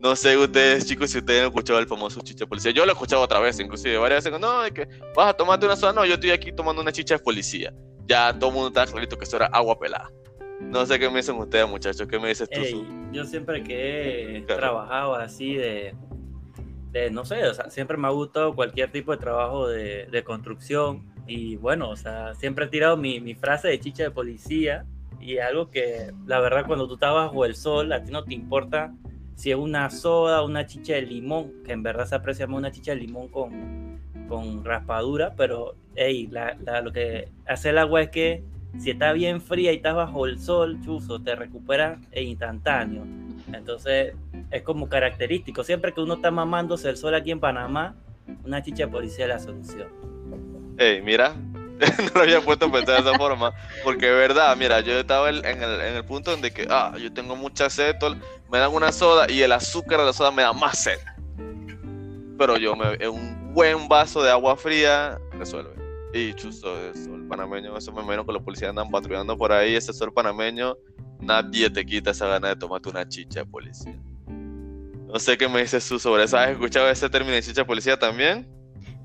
No 0.00 0.16
sé 0.16 0.34
ustedes, 0.38 0.86
chicos, 0.86 1.10
si 1.10 1.18
ustedes 1.18 1.42
han 1.42 1.48
escuchado 1.48 1.78
el 1.78 1.86
famoso 1.86 2.20
chicha 2.22 2.44
de 2.44 2.46
policía. 2.46 2.70
Yo 2.70 2.86
lo 2.86 2.92
he 2.92 2.94
escuchado 2.94 3.20
otra 3.20 3.38
vez, 3.38 3.60
inclusive 3.60 3.98
varias 3.98 4.24
veces. 4.24 4.40
No, 4.40 4.64
es 4.64 4.72
que 4.72 4.88
vas 5.14 5.28
a 5.28 5.34
tomarte 5.34 5.66
una 5.66 5.76
soda. 5.76 5.92
No, 5.92 6.06
yo 6.06 6.14
estoy 6.14 6.30
aquí 6.30 6.52
tomando 6.52 6.80
una 6.80 6.90
chicha 6.90 7.16
de 7.16 7.22
policía. 7.22 7.74
Ya 8.06 8.32
todo 8.32 8.48
el 8.48 8.54
mundo 8.54 8.68
está 8.68 8.90
clarito 8.90 9.18
que 9.18 9.24
eso 9.24 9.36
era 9.36 9.46
agua 9.46 9.78
pelada. 9.78 10.10
No 10.60 10.86
sé 10.86 10.98
qué 10.98 11.10
me 11.10 11.16
dicen 11.16 11.36
ustedes, 11.36 11.68
muchachos. 11.68 12.06
¿Qué 12.08 12.18
me 12.18 12.28
dices 12.28 12.48
tú? 12.48 12.60
yo 13.12 13.24
siempre 13.24 13.62
que 13.62 14.38
he 14.38 14.40
trabajado 14.42 15.14
así 15.16 15.54
de, 15.54 15.94
no 17.12 17.26
sé, 17.26 17.46
o 17.46 17.52
sea, 17.52 17.68
siempre 17.70 17.98
me 17.98 18.06
ha 18.06 18.10
gustado 18.10 18.54
cualquier 18.54 18.90
tipo 18.90 19.12
de 19.12 19.18
trabajo 19.18 19.68
de, 19.68 20.06
de 20.06 20.24
construcción 20.24 21.12
y 21.26 21.56
bueno, 21.56 21.90
o 21.90 21.96
sea, 21.96 22.34
siempre 22.34 22.64
he 22.64 22.68
tirado 22.68 22.96
mi, 22.96 23.20
mi, 23.20 23.34
frase 23.34 23.68
de 23.68 23.78
chicha 23.80 24.04
de 24.04 24.10
policía 24.10 24.84
y 25.20 25.38
algo 25.38 25.70
que 25.70 26.12
la 26.26 26.40
verdad 26.40 26.66
cuando 26.66 26.88
tú 26.88 26.94
estás 26.94 27.12
bajo 27.12 27.44
el 27.44 27.54
sol 27.54 27.92
a 27.92 28.02
ti 28.02 28.10
no 28.10 28.24
te 28.24 28.34
importa 28.34 28.92
si 29.40 29.50
es 29.50 29.56
una 29.56 29.88
soda, 29.88 30.42
una 30.42 30.66
chicha 30.66 30.92
de 30.92 31.00
limón, 31.00 31.62
que 31.64 31.72
en 31.72 31.82
verdad 31.82 32.04
se 32.04 32.14
aprecia 32.14 32.46
más 32.46 32.58
una 32.58 32.70
chicha 32.70 32.92
de 32.92 32.98
limón 32.98 33.28
con, 33.28 33.98
con 34.28 34.62
raspadura, 34.62 35.32
pero 35.34 35.76
hey, 35.96 36.28
la, 36.30 36.58
lo 36.82 36.92
que 36.92 37.30
hace 37.46 37.70
el 37.70 37.78
agua 37.78 38.02
es 38.02 38.10
que 38.10 38.44
si 38.78 38.90
está 38.90 39.14
bien 39.14 39.40
fría 39.40 39.72
y 39.72 39.76
estás 39.76 39.94
bajo 39.94 40.26
el 40.26 40.38
sol, 40.38 40.78
chuzo, 40.84 41.22
te 41.22 41.34
recupera 41.34 41.98
e 42.12 42.22
instantáneo. 42.22 43.06
Entonces 43.50 44.12
es 44.50 44.60
como 44.60 44.90
característico. 44.90 45.64
Siempre 45.64 45.94
que 45.94 46.02
uno 46.02 46.14
está 46.16 46.30
mamándose 46.30 46.90
el 46.90 46.98
sol 46.98 47.14
aquí 47.14 47.30
en 47.30 47.40
Panamá, 47.40 47.94
una 48.44 48.62
chicha 48.62 48.84
de 48.84 48.92
policía 48.92 49.24
es 49.24 49.28
la 49.30 49.38
solución. 49.38 49.88
Hey, 50.76 51.00
mira, 51.02 51.34
no 51.98 52.10
lo 52.14 52.20
había 52.20 52.40
puesto 52.40 52.66
a 52.66 52.72
pensar 52.72 53.02
de 53.02 53.08
esa 53.08 53.18
forma, 53.18 53.52
porque 53.82 54.06
es 54.06 54.14
verdad, 54.14 54.56
mira, 54.56 54.80
yo 54.80 54.98
estaba 54.98 55.30
en 55.30 55.36
el, 55.36 55.80
en 55.80 55.96
el 55.96 56.04
punto 56.04 56.30
donde 56.30 56.52
que, 56.52 56.66
ah, 56.68 56.92
yo 57.00 57.12
tengo 57.12 57.36
mucha 57.36 57.70
sed, 57.70 57.96
me 58.50 58.58
dan 58.58 58.72
una 58.72 58.92
soda 58.92 59.30
y 59.30 59.42
el 59.42 59.52
azúcar 59.52 60.00
de 60.00 60.06
la 60.06 60.12
soda 60.12 60.30
me 60.30 60.42
da 60.42 60.52
más 60.52 60.78
sed. 60.78 60.98
Pero 62.38 62.56
yo, 62.56 62.76
me, 62.76 63.08
un 63.08 63.54
buen 63.54 63.88
vaso 63.88 64.22
de 64.22 64.30
agua 64.30 64.56
fría 64.56 65.18
resuelve. 65.32 65.72
Y 66.12 66.34
chuzo, 66.34 66.76
el 66.88 67.26
panameño, 67.28 67.76
eso 67.76 67.92
me 67.92 68.02
imagino 68.02 68.26
que 68.26 68.32
los 68.32 68.42
policías 68.42 68.70
andan 68.70 68.90
patrullando 68.90 69.36
por 69.36 69.52
ahí, 69.52 69.76
ese 69.76 69.92
sol 69.92 70.12
panameño, 70.12 70.76
nadie 71.20 71.70
te 71.70 71.84
quita 71.86 72.10
esa 72.10 72.26
gana 72.26 72.48
de 72.48 72.56
tomarte 72.56 72.88
una 72.88 73.08
chicha 73.08 73.40
de 73.40 73.46
policía. 73.46 73.98
No 74.26 75.18
sé 75.18 75.36
qué 75.36 75.48
me 75.48 75.60
dices 75.60 75.86
tú 75.88 75.98
sobre 75.98 76.24
eso. 76.24 76.38
¿Has 76.38 76.50
escuchado 76.50 76.88
ese 76.88 77.08
término 77.08 77.34
de 77.34 77.42
chicha 77.42 77.62
de 77.62 77.64
policía 77.64 77.98
también? 77.98 78.48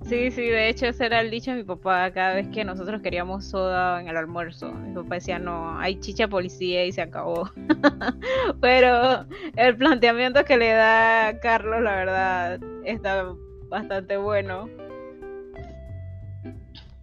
Sí, 0.08 0.30
sí, 0.30 0.44
de 0.44 0.70
hecho 0.70 0.86
ese 0.86 1.08
era 1.08 1.20
el 1.20 1.32
dicho 1.32 1.50
de 1.50 1.58
mi 1.58 1.64
papá 1.64 2.12
cada 2.12 2.36
vez 2.36 2.48
que 2.50 2.64
nosotros 2.64 3.02
queríamos 3.02 3.46
soda 3.46 4.00
en 4.00 4.08
el 4.08 4.16
almuerzo. 4.16 4.72
Mi 4.72 4.94
papá 4.94 5.16
decía, 5.16 5.40
no, 5.40 5.80
hay 5.80 6.00
chicha 6.00 6.28
policía 6.28 6.86
y 6.86 6.92
se 6.92 7.02
acabó. 7.02 7.50
Pero 8.62 9.26
el 9.56 9.76
planteamiento 9.78 10.46
que 10.46 10.58
le 10.58 10.74
da 10.74 11.40
Carlos, 11.40 11.82
la 11.82 11.96
verdad, 11.96 12.60
está 12.84 13.34
bastante 13.68 14.18
bueno. 14.18 14.70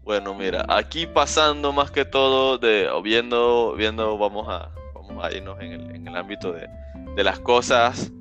Bueno, 0.04 0.34
mira, 0.34 0.64
aquí 0.68 1.06
pasando 1.06 1.72
más 1.72 1.90
que 1.90 2.04
todo 2.04 2.56
de, 2.58 2.88
viendo, 3.02 3.74
viendo, 3.76 4.16
vamos 4.16 4.46
a, 4.48 4.70
vamos 4.94 5.24
a 5.24 5.32
irnos 5.32 5.60
en 5.60 5.72
el, 5.72 5.96
en 5.96 6.06
el 6.06 6.16
ámbito 6.16 6.52
de, 6.52 6.68
de 7.16 7.24
las 7.24 7.40
cosas 7.40 8.12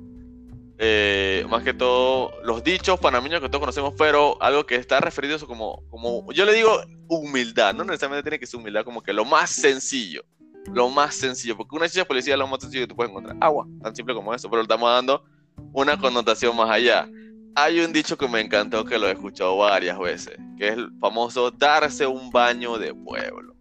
eh, 0.78 1.44
más 1.48 1.62
que 1.62 1.74
todo 1.74 2.32
los 2.42 2.64
dichos 2.64 2.98
panameños 2.98 3.40
que 3.40 3.48
todos 3.48 3.60
conocemos, 3.60 3.94
pero 3.96 4.40
algo 4.40 4.64
que 4.66 4.76
está 4.76 5.00
referido 5.00 5.36
a 5.36 5.40
como, 5.40 5.82
como, 5.90 6.32
yo 6.32 6.44
le 6.44 6.54
digo 6.54 6.80
humildad, 7.08 7.74
no 7.74 7.84
necesariamente 7.84 8.28
tiene 8.28 8.38
que 8.38 8.46
ser 8.46 8.58
humildad, 8.58 8.84
como 8.84 9.02
que 9.02 9.12
lo 9.12 9.24
más 9.24 9.50
sencillo, 9.50 10.24
lo 10.72 10.88
más 10.88 11.14
sencillo, 11.14 11.56
porque 11.56 11.76
una 11.76 11.88
chicha 11.88 12.04
policía 12.04 12.34
es 12.34 12.38
lo 12.38 12.46
más 12.46 12.60
sencillo 12.60 12.84
que 12.84 12.88
tú 12.88 12.96
puedes 12.96 13.10
encontrar, 13.10 13.36
agua, 13.40 13.66
tan 13.82 13.94
simple 13.94 14.14
como 14.14 14.34
eso, 14.34 14.48
pero 14.48 14.62
le 14.62 14.64
estamos 14.64 14.90
dando 14.90 15.24
una 15.72 15.98
connotación 15.98 16.56
más 16.56 16.70
allá. 16.70 17.08
Hay 17.54 17.80
un 17.80 17.92
dicho 17.92 18.16
que 18.16 18.26
me 18.26 18.40
encantó, 18.40 18.84
que 18.84 18.98
lo 18.98 19.08
he 19.08 19.12
escuchado 19.12 19.58
varias 19.58 19.98
veces, 19.98 20.38
que 20.56 20.68
es 20.68 20.74
el 20.74 20.90
famoso 20.98 21.50
darse 21.50 22.06
un 22.06 22.30
baño 22.30 22.78
de 22.78 22.94
pueblo. 22.94 23.54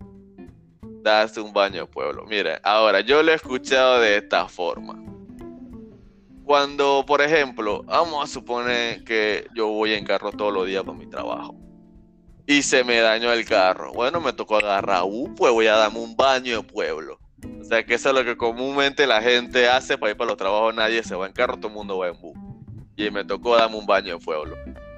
Darse 1.04 1.42
un 1.42 1.52
baño 1.52 1.82
de 1.82 1.88
pueblo. 1.88 2.26
Mire, 2.26 2.60
ahora 2.64 3.02
yo 3.02 3.22
lo 3.22 3.32
he 3.34 3.36
escuchado 3.36 4.00
de 4.00 4.18
esta 4.18 4.48
forma 4.48 5.11
cuando, 6.52 7.06
por 7.08 7.22
ejemplo, 7.22 7.82
vamos 7.84 8.22
a 8.22 8.28
suponer 8.28 9.06
que 9.06 9.48
yo 9.56 9.70
voy 9.70 9.94
en 9.94 10.04
carro 10.04 10.34
todos 10.34 10.52
los 10.52 10.68
días 10.68 10.84
para 10.84 10.98
mi 10.98 11.08
trabajo 11.08 11.56
y 12.46 12.62
se 12.62 12.84
me 12.84 13.00
dañó 13.00 13.32
el 13.32 13.46
carro. 13.46 13.94
Bueno, 13.94 14.20
me 14.20 14.34
tocó 14.34 14.58
agarrar 14.58 15.04
un 15.06 15.34
pues 15.34 15.54
voy 15.54 15.68
a 15.68 15.78
darme 15.78 16.00
un 16.00 16.14
baño 16.14 16.58
de 16.58 16.64
pueblo. 16.68 17.20
O 17.62 17.64
sea, 17.64 17.86
que 17.86 17.94
eso 17.94 18.10
es 18.10 18.16
lo 18.16 18.26
que 18.26 18.36
comúnmente 18.36 19.08
la 19.08 19.22
gente 19.22 19.70
hace 19.70 19.98
para 19.98 20.12
ir 20.12 20.18
para 20.18 20.28
los 20.28 20.38
trabajos. 20.38 20.76
Nadie 20.76 21.02
se 21.04 21.16
va 21.16 21.26
en 21.26 21.32
carro, 21.32 21.56
todo 21.56 21.70
el 21.70 21.74
mundo 21.74 22.00
va 22.00 22.10
en 22.10 22.20
bus. 22.20 22.36
Y 22.98 23.10
me 23.12 23.24
tocó 23.24 23.56
darme 23.56 23.78
un 23.78 23.86
baño 23.86 24.20
de 24.20 24.26
pueblo. 24.26 24.58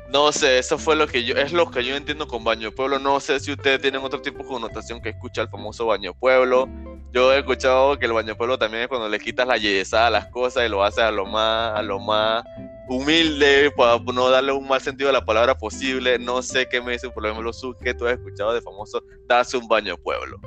No 0.09 0.31
sé, 0.31 0.57
eso 0.57 0.79
fue 0.79 0.95
lo 0.95 1.05
que 1.05 1.23
yo, 1.23 1.35
es 1.35 1.53
lo 1.53 1.69
que 1.69 1.85
yo 1.85 1.95
entiendo 1.95 2.27
con 2.27 2.43
baño 2.43 2.71
de 2.71 2.75
pueblo. 2.75 2.97
No 2.97 3.19
sé 3.19 3.39
si 3.39 3.51
ustedes 3.51 3.79
tienen 3.79 4.01
otro 4.01 4.23
tipo 4.23 4.39
de 4.39 4.45
connotación 4.45 5.03
que 5.03 5.09
escucha 5.09 5.43
el 5.43 5.49
famoso 5.49 5.85
baño 5.85 6.13
de 6.13 6.19
pueblo 6.19 6.67
yo 7.13 7.31
he 7.31 7.37
escuchado 7.37 7.97
que 7.99 8.07
el 8.07 8.13
baño 8.13 8.35
pueblo 8.35 8.57
también 8.57 8.83
es 8.83 8.89
cuando 8.89 9.07
le 9.07 9.19
quitas 9.19 9.45
la 9.45 9.57
yesa 9.57 10.07
a 10.07 10.09
las 10.09 10.25
cosas 10.27 10.65
y 10.65 10.69
lo 10.69 10.83
haces 10.83 11.03
a 11.03 11.11
lo 11.11 11.27
más, 11.27 11.77
a 11.77 11.83
lo 11.83 11.99
más 11.99 12.43
humilde 12.89 13.71
para 13.77 13.99
no 13.99 14.31
darle 14.31 14.51
un 14.51 14.67
mal 14.67 14.81
sentido 14.81 15.11
a 15.11 15.13
la 15.13 15.23
palabra 15.23 15.55
posible. 15.55 16.17
No 16.17 16.41
sé 16.41 16.67
qué 16.67 16.81
me 16.81 16.93
dice, 16.93 17.11
por 17.11 17.23
ejemplo, 17.23 17.51
que 17.79 17.93
tú 17.93 18.07
has 18.07 18.13
escuchado 18.13 18.51
de 18.53 18.61
famoso 18.61 19.03
darse 19.27 19.57
un 19.57 19.67
baño 19.67 19.95
pueblo. 19.95 20.39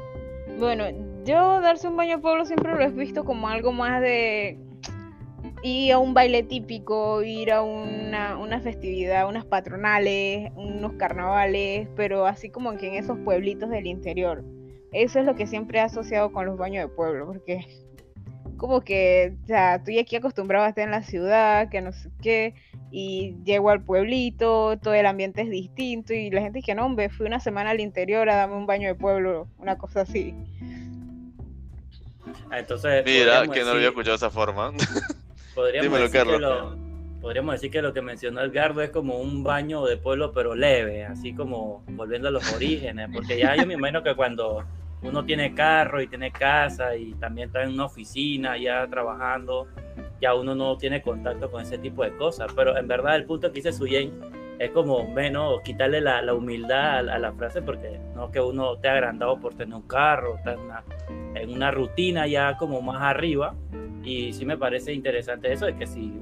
Bueno, 0.59 0.87
yo 1.25 1.61
darse 1.61 1.87
un 1.87 1.97
baño 1.97 2.21
pueblo 2.21 2.45
siempre 2.45 2.75
lo 2.75 2.81
he 2.81 2.91
visto 2.91 3.25
como 3.25 3.49
algo 3.49 3.71
más 3.71 4.01
de 4.01 4.59
ir 5.63 5.93
a 5.93 5.99
un 5.99 6.15
baile 6.15 6.43
típico, 6.43 7.23
ir 7.23 7.53
a 7.53 7.63
una, 7.63 8.37
una 8.39 8.61
festividad, 8.61 9.29
unas 9.29 9.45
patronales, 9.45 10.51
unos 10.57 10.95
carnavales, 10.95 11.89
pero 11.95 12.27
así 12.27 12.51
como 12.51 12.77
que 12.77 12.89
en 12.89 12.95
esos 12.95 13.19
pueblitos 13.21 13.71
del 13.71 13.87
interior 13.87 14.43
eso 14.93 15.19
es 15.19 15.27
lo 15.27 15.35
que 15.35 15.47
siempre 15.47 15.79
he 15.79 15.83
asociado 15.83 16.33
con 16.33 16.47
los 16.47 16.57
baños 16.57 16.89
de 16.89 16.95
pueblo, 16.95 17.27
porque 17.27 17.67
como 18.57 18.81
que, 18.81 19.35
o 19.45 19.47
sea, 19.47 19.77
estoy 19.77 19.99
aquí 19.99 20.17
acostumbrado 20.17 20.65
a 20.65 20.71
estar 20.71 20.85
en 20.85 20.91
la 20.91 21.03
ciudad, 21.03 21.69
que 21.69 21.81
no 21.81 21.93
sé 21.93 22.11
qué, 22.23 22.55
y 22.91 23.37
llego 23.45 23.71
al 23.71 23.83
pueblito, 23.83 24.79
todo 24.79 24.95
el 24.95 25.07
ambiente 25.07 25.43
es 25.43 25.51
distinto, 25.51 26.15
y 26.15 26.31
la 26.31 26.41
gente 26.41 26.61
dice, 26.61 26.75
no, 26.75 26.87
hombre, 26.87 27.11
fui 27.11 27.27
una 27.27 27.41
semana 27.41 27.71
al 27.71 27.81
interior 27.81 28.29
a 28.31 28.37
darme 28.37 28.57
un 28.57 28.67
baño 28.67 28.89
de 28.89 28.95
pueblo, 28.95 29.49
una 29.59 29.77
cosa 29.77 30.03
así. 30.03 30.35
Ah, 32.51 32.59
entonces, 32.59 33.05
Mira, 33.05 33.47
que 33.49 33.61
no 33.61 33.67
lo 33.67 33.73
había 33.73 33.89
escuchado 33.89 34.13
de 34.13 34.27
esa 34.27 34.31
forma. 34.31 34.73
Podríamos 35.55 35.91
Dímelo, 35.91 36.11
Carlos 36.11 36.86
podríamos 37.27 37.57
decir 37.57 37.73
que 37.73 37.83
lo 37.83 37.93
que 37.93 38.03
mencionó 38.03 38.41
Edgardo 38.41 38.83
es 38.83 38.91
como 38.91 39.19
un 39.19 39.43
baño 39.43 39.85
de 39.85 39.97
pueblo, 39.97 40.31
pero 40.31 40.55
leve, 40.55 41.05
así 41.05 41.35
como 41.35 41.83
volviendo 41.89 42.29
a 42.29 42.31
los 42.31 42.55
orígenes, 42.55 43.09
porque 43.13 43.37
ya 43.37 43.57
yo 43.57 43.67
me 43.67 43.75
imagino 43.75 44.01
que 44.01 44.15
cuando 44.15 44.65
uno 45.03 45.25
tiene 45.25 45.53
carro 45.53 46.01
y 46.01 46.07
tiene 46.07 46.31
casa 46.31 46.95
y 46.95 47.15
también 47.15 47.49
está 47.49 47.65
en 47.65 47.71
una 47.71 47.87
oficina 47.87 48.57
ya 48.57 48.87
trabajando, 48.87 49.67
ya 50.21 50.35
uno 50.35 50.55
no 50.55 50.79
tiene 50.79 51.03
contacto 51.03 51.51
con 51.51 51.63
ese 51.63 51.79
tipo 51.79 52.05
de 52.05 52.17
cosas, 52.17 52.47
pero 52.55 52.79
en 52.79 52.87
verdad 52.87 53.17
el 53.17 53.25
punto 53.25 53.49
que 53.49 53.55
dice 53.55 53.73
Suyen 53.73 54.13
es 54.61 54.71
como 54.71 55.09
menos 55.09 55.63
quitarle 55.63 56.01
la, 56.01 56.23
la 56.23 56.33
humildad 56.33 57.09
a, 57.09 57.19
la 57.19 57.33
frase 57.33 57.61
porque 57.61 57.99
no 58.15 58.31
que 58.31 58.41
uno 58.41 58.75
ha 58.85 58.89
agrandado 58.89 59.41
por 59.41 59.53
tener 59.55 59.75
un 59.75 59.89
carro, 59.89 60.37
está 60.37 60.53
en 60.53 60.61
una, 60.61 60.85
en 61.35 61.53
una 61.53 61.73
rutina 61.73 62.29
ya 62.29 62.57
como 62.57 62.81
más 62.83 63.03
arriba, 63.03 63.57
y 64.07 64.33
sí 64.33 64.47
me 64.47 64.57
parece 64.57 64.93
interesante 64.93 65.53
eso, 65.53 65.67
de 65.67 65.75
que 65.75 65.87
si 65.87 66.13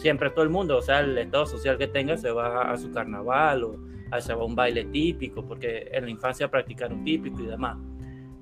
siempre 0.00 0.30
todo 0.30 0.42
el 0.42 0.50
mundo, 0.50 0.78
o 0.78 0.82
sea, 0.82 1.00
el 1.00 1.16
estado 1.18 1.46
social 1.46 1.76
que 1.76 1.86
tenga, 1.86 2.16
se 2.16 2.30
va 2.30 2.72
a 2.72 2.76
su 2.78 2.90
carnaval 2.90 3.64
o 3.64 3.78
se 4.18 4.34
va 4.34 4.42
a 4.42 4.44
un 4.44 4.54
baile 4.54 4.84
típico, 4.86 5.44
porque 5.44 5.88
en 5.92 6.04
la 6.04 6.10
infancia 6.10 6.50
practicaron 6.50 7.04
típico 7.04 7.40
y 7.42 7.46
demás. 7.46 7.76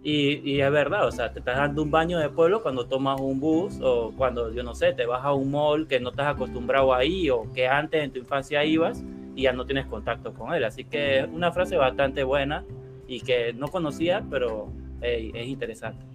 Y, 0.02 0.40
y, 0.48 0.60
es 0.60 0.70
verdad, 0.70 1.06
o 1.06 1.10
sea, 1.10 1.32
te 1.32 1.40
estás 1.40 1.56
dando 1.56 1.82
un 1.82 1.90
baño 1.90 2.18
de 2.18 2.28
pueblo 2.28 2.62
cuando 2.62 2.86
tomas 2.86 3.20
un 3.20 3.40
bus 3.40 3.80
o 3.82 4.12
cuando, 4.16 4.52
yo 4.52 4.62
no 4.62 4.74
sé, 4.74 4.92
te 4.92 5.04
vas 5.04 5.24
a 5.24 5.32
un 5.32 5.50
mall 5.50 5.88
que 5.88 5.98
no 5.98 6.10
estás 6.10 6.28
acostumbrado 6.28 6.94
ahí 6.94 7.28
o 7.28 7.52
que 7.52 7.66
antes 7.66 8.04
en 8.04 8.12
tu 8.12 8.20
infancia 8.20 8.64
ibas 8.64 9.04
y 9.34 9.42
ya 9.42 9.52
no 9.52 9.66
tienes 9.66 9.86
contacto 9.86 10.32
con 10.32 10.54
él. 10.54 10.64
Así 10.64 10.84
que 10.84 11.18
es 11.18 11.28
una 11.28 11.50
frase 11.50 11.76
bastante 11.76 12.22
buena 12.22 12.64
y 13.08 13.20
que 13.20 13.52
no 13.52 13.66
conocía, 13.68 14.24
pero 14.30 14.72
es 15.02 15.46
interesante. 15.48 16.06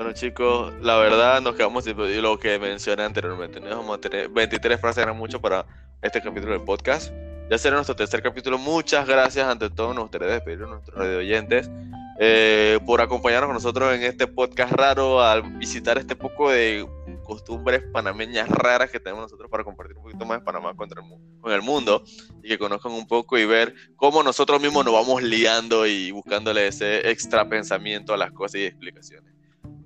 Bueno 0.00 0.14
chicos, 0.14 0.72
la 0.80 0.96
verdad 0.96 1.42
nos 1.42 1.54
quedamos 1.56 1.84
sin 1.84 2.22
lo 2.22 2.38
que 2.38 2.58
mencioné 2.58 3.02
anteriormente. 3.02 3.60
Nos 3.60 3.76
vamos 3.76 3.98
a 3.98 4.00
tener 4.00 4.30
23 4.30 4.80
frases, 4.80 5.02
eran 5.02 5.14
mucho 5.14 5.42
para 5.42 5.66
este 6.00 6.22
capítulo 6.22 6.54
del 6.54 6.62
podcast. 6.62 7.12
Ya 7.50 7.58
será 7.58 7.76
nuestro 7.76 7.94
tercer 7.94 8.22
capítulo. 8.22 8.56
Muchas 8.56 9.06
gracias 9.06 9.46
ante 9.46 9.68
todo. 9.68 9.92
Nos 9.92 10.04
gustaría 10.04 10.28
despedir 10.28 10.62
a 10.62 10.68
nuestros 10.68 10.96
radio 10.96 11.18
oyentes 11.18 11.70
eh, 12.18 12.78
por 12.86 13.02
acompañarnos 13.02 13.48
con 13.48 13.54
nosotros 13.56 13.94
en 13.94 14.04
este 14.04 14.26
podcast 14.26 14.72
raro, 14.72 15.20
al 15.20 15.42
visitar 15.58 15.98
este 15.98 16.16
poco 16.16 16.50
de 16.50 16.88
costumbres 17.22 17.82
panameñas 17.92 18.48
raras 18.48 18.90
que 18.90 19.00
tenemos 19.00 19.24
nosotros 19.24 19.50
para 19.50 19.64
compartir 19.64 19.98
un 19.98 20.04
poquito 20.04 20.24
más 20.24 20.38
de 20.38 20.44
Panamá 20.46 20.74
con 20.74 21.52
el 21.52 21.60
mundo 21.60 22.04
y 22.42 22.48
que 22.48 22.56
conozcan 22.56 22.92
un 22.92 23.06
poco 23.06 23.36
y 23.36 23.44
ver 23.44 23.74
cómo 23.96 24.22
nosotros 24.22 24.62
mismos 24.62 24.82
nos 24.82 24.94
vamos 24.94 25.22
liando 25.22 25.86
y 25.86 26.10
buscándole 26.10 26.68
ese 26.68 27.10
extra 27.10 27.46
pensamiento 27.46 28.14
a 28.14 28.16
las 28.16 28.32
cosas 28.32 28.62
y 28.62 28.64
explicaciones. 28.64 29.39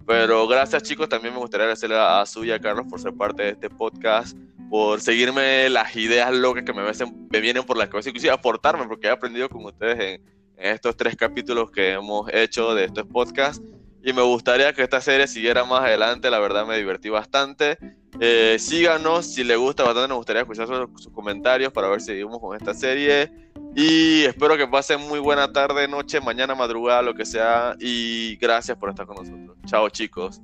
Pero 0.06 0.46
gracias 0.46 0.82
chicos, 0.82 1.08
también 1.08 1.32
me 1.32 1.40
gustaría 1.40 1.64
agradecerle 1.64 1.96
a 1.96 2.20
a 2.20 2.58
Carlos 2.60 2.86
por 2.88 3.00
ser 3.00 3.14
parte 3.14 3.42
de 3.42 3.48
este 3.50 3.70
podcast, 3.70 4.36
por 4.68 5.00
seguirme 5.00 5.68
las 5.70 5.96
ideas 5.96 6.32
locas 6.34 6.64
que 6.64 6.72
me, 6.74 6.82
me 7.30 7.40
vienen 7.40 7.64
por 7.64 7.76
la 7.76 7.88
cabeza, 7.88 8.10
inclusive 8.10 8.32
aportarme, 8.32 8.86
porque 8.86 9.06
he 9.06 9.10
aprendido 9.10 9.48
con 9.48 9.64
ustedes 9.64 9.98
en, 10.00 10.34
estos 10.56 10.96
tres 10.96 11.16
capítulos 11.16 11.70
que 11.70 11.92
hemos 11.92 12.32
hecho 12.32 12.74
de 12.74 12.84
estos 12.84 13.06
podcasts. 13.06 13.62
Y 14.04 14.12
me 14.12 14.22
gustaría 14.22 14.72
que 14.72 14.82
esta 14.82 15.00
serie 15.00 15.26
siguiera 15.26 15.64
más 15.64 15.80
adelante, 15.80 16.30
la 16.30 16.38
verdad 16.38 16.66
me 16.66 16.76
divertí 16.76 17.08
bastante. 17.08 17.78
Eh, 18.20 18.56
síganos, 18.60 19.26
si 19.26 19.42
les 19.42 19.58
gusta 19.58 19.82
bastante, 19.82 20.08
nos 20.08 20.18
gustaría 20.18 20.42
escuchar 20.42 20.68
sus, 20.68 21.02
sus 21.02 21.12
comentarios 21.12 21.72
para 21.72 21.88
ver 21.88 22.00
si 22.00 22.08
seguimos 22.08 22.38
con 22.38 22.56
esta 22.56 22.72
serie. 22.74 23.32
Y 23.76 24.22
espero 24.22 24.56
que 24.56 24.66
pasen 24.68 25.00
muy 25.00 25.18
buena 25.18 25.52
tarde, 25.52 25.88
noche, 25.88 26.20
mañana, 26.20 26.54
madrugada, 26.54 27.02
lo 27.02 27.14
que 27.14 27.24
sea. 27.24 27.74
Y 27.80 28.36
gracias 28.36 28.76
por 28.78 28.90
estar 28.90 29.06
con 29.06 29.16
nosotros. 29.16 29.56
Chao, 29.66 29.88
chicos. 29.88 30.40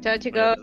Chao, 0.00 0.18
chicos. 0.18 0.56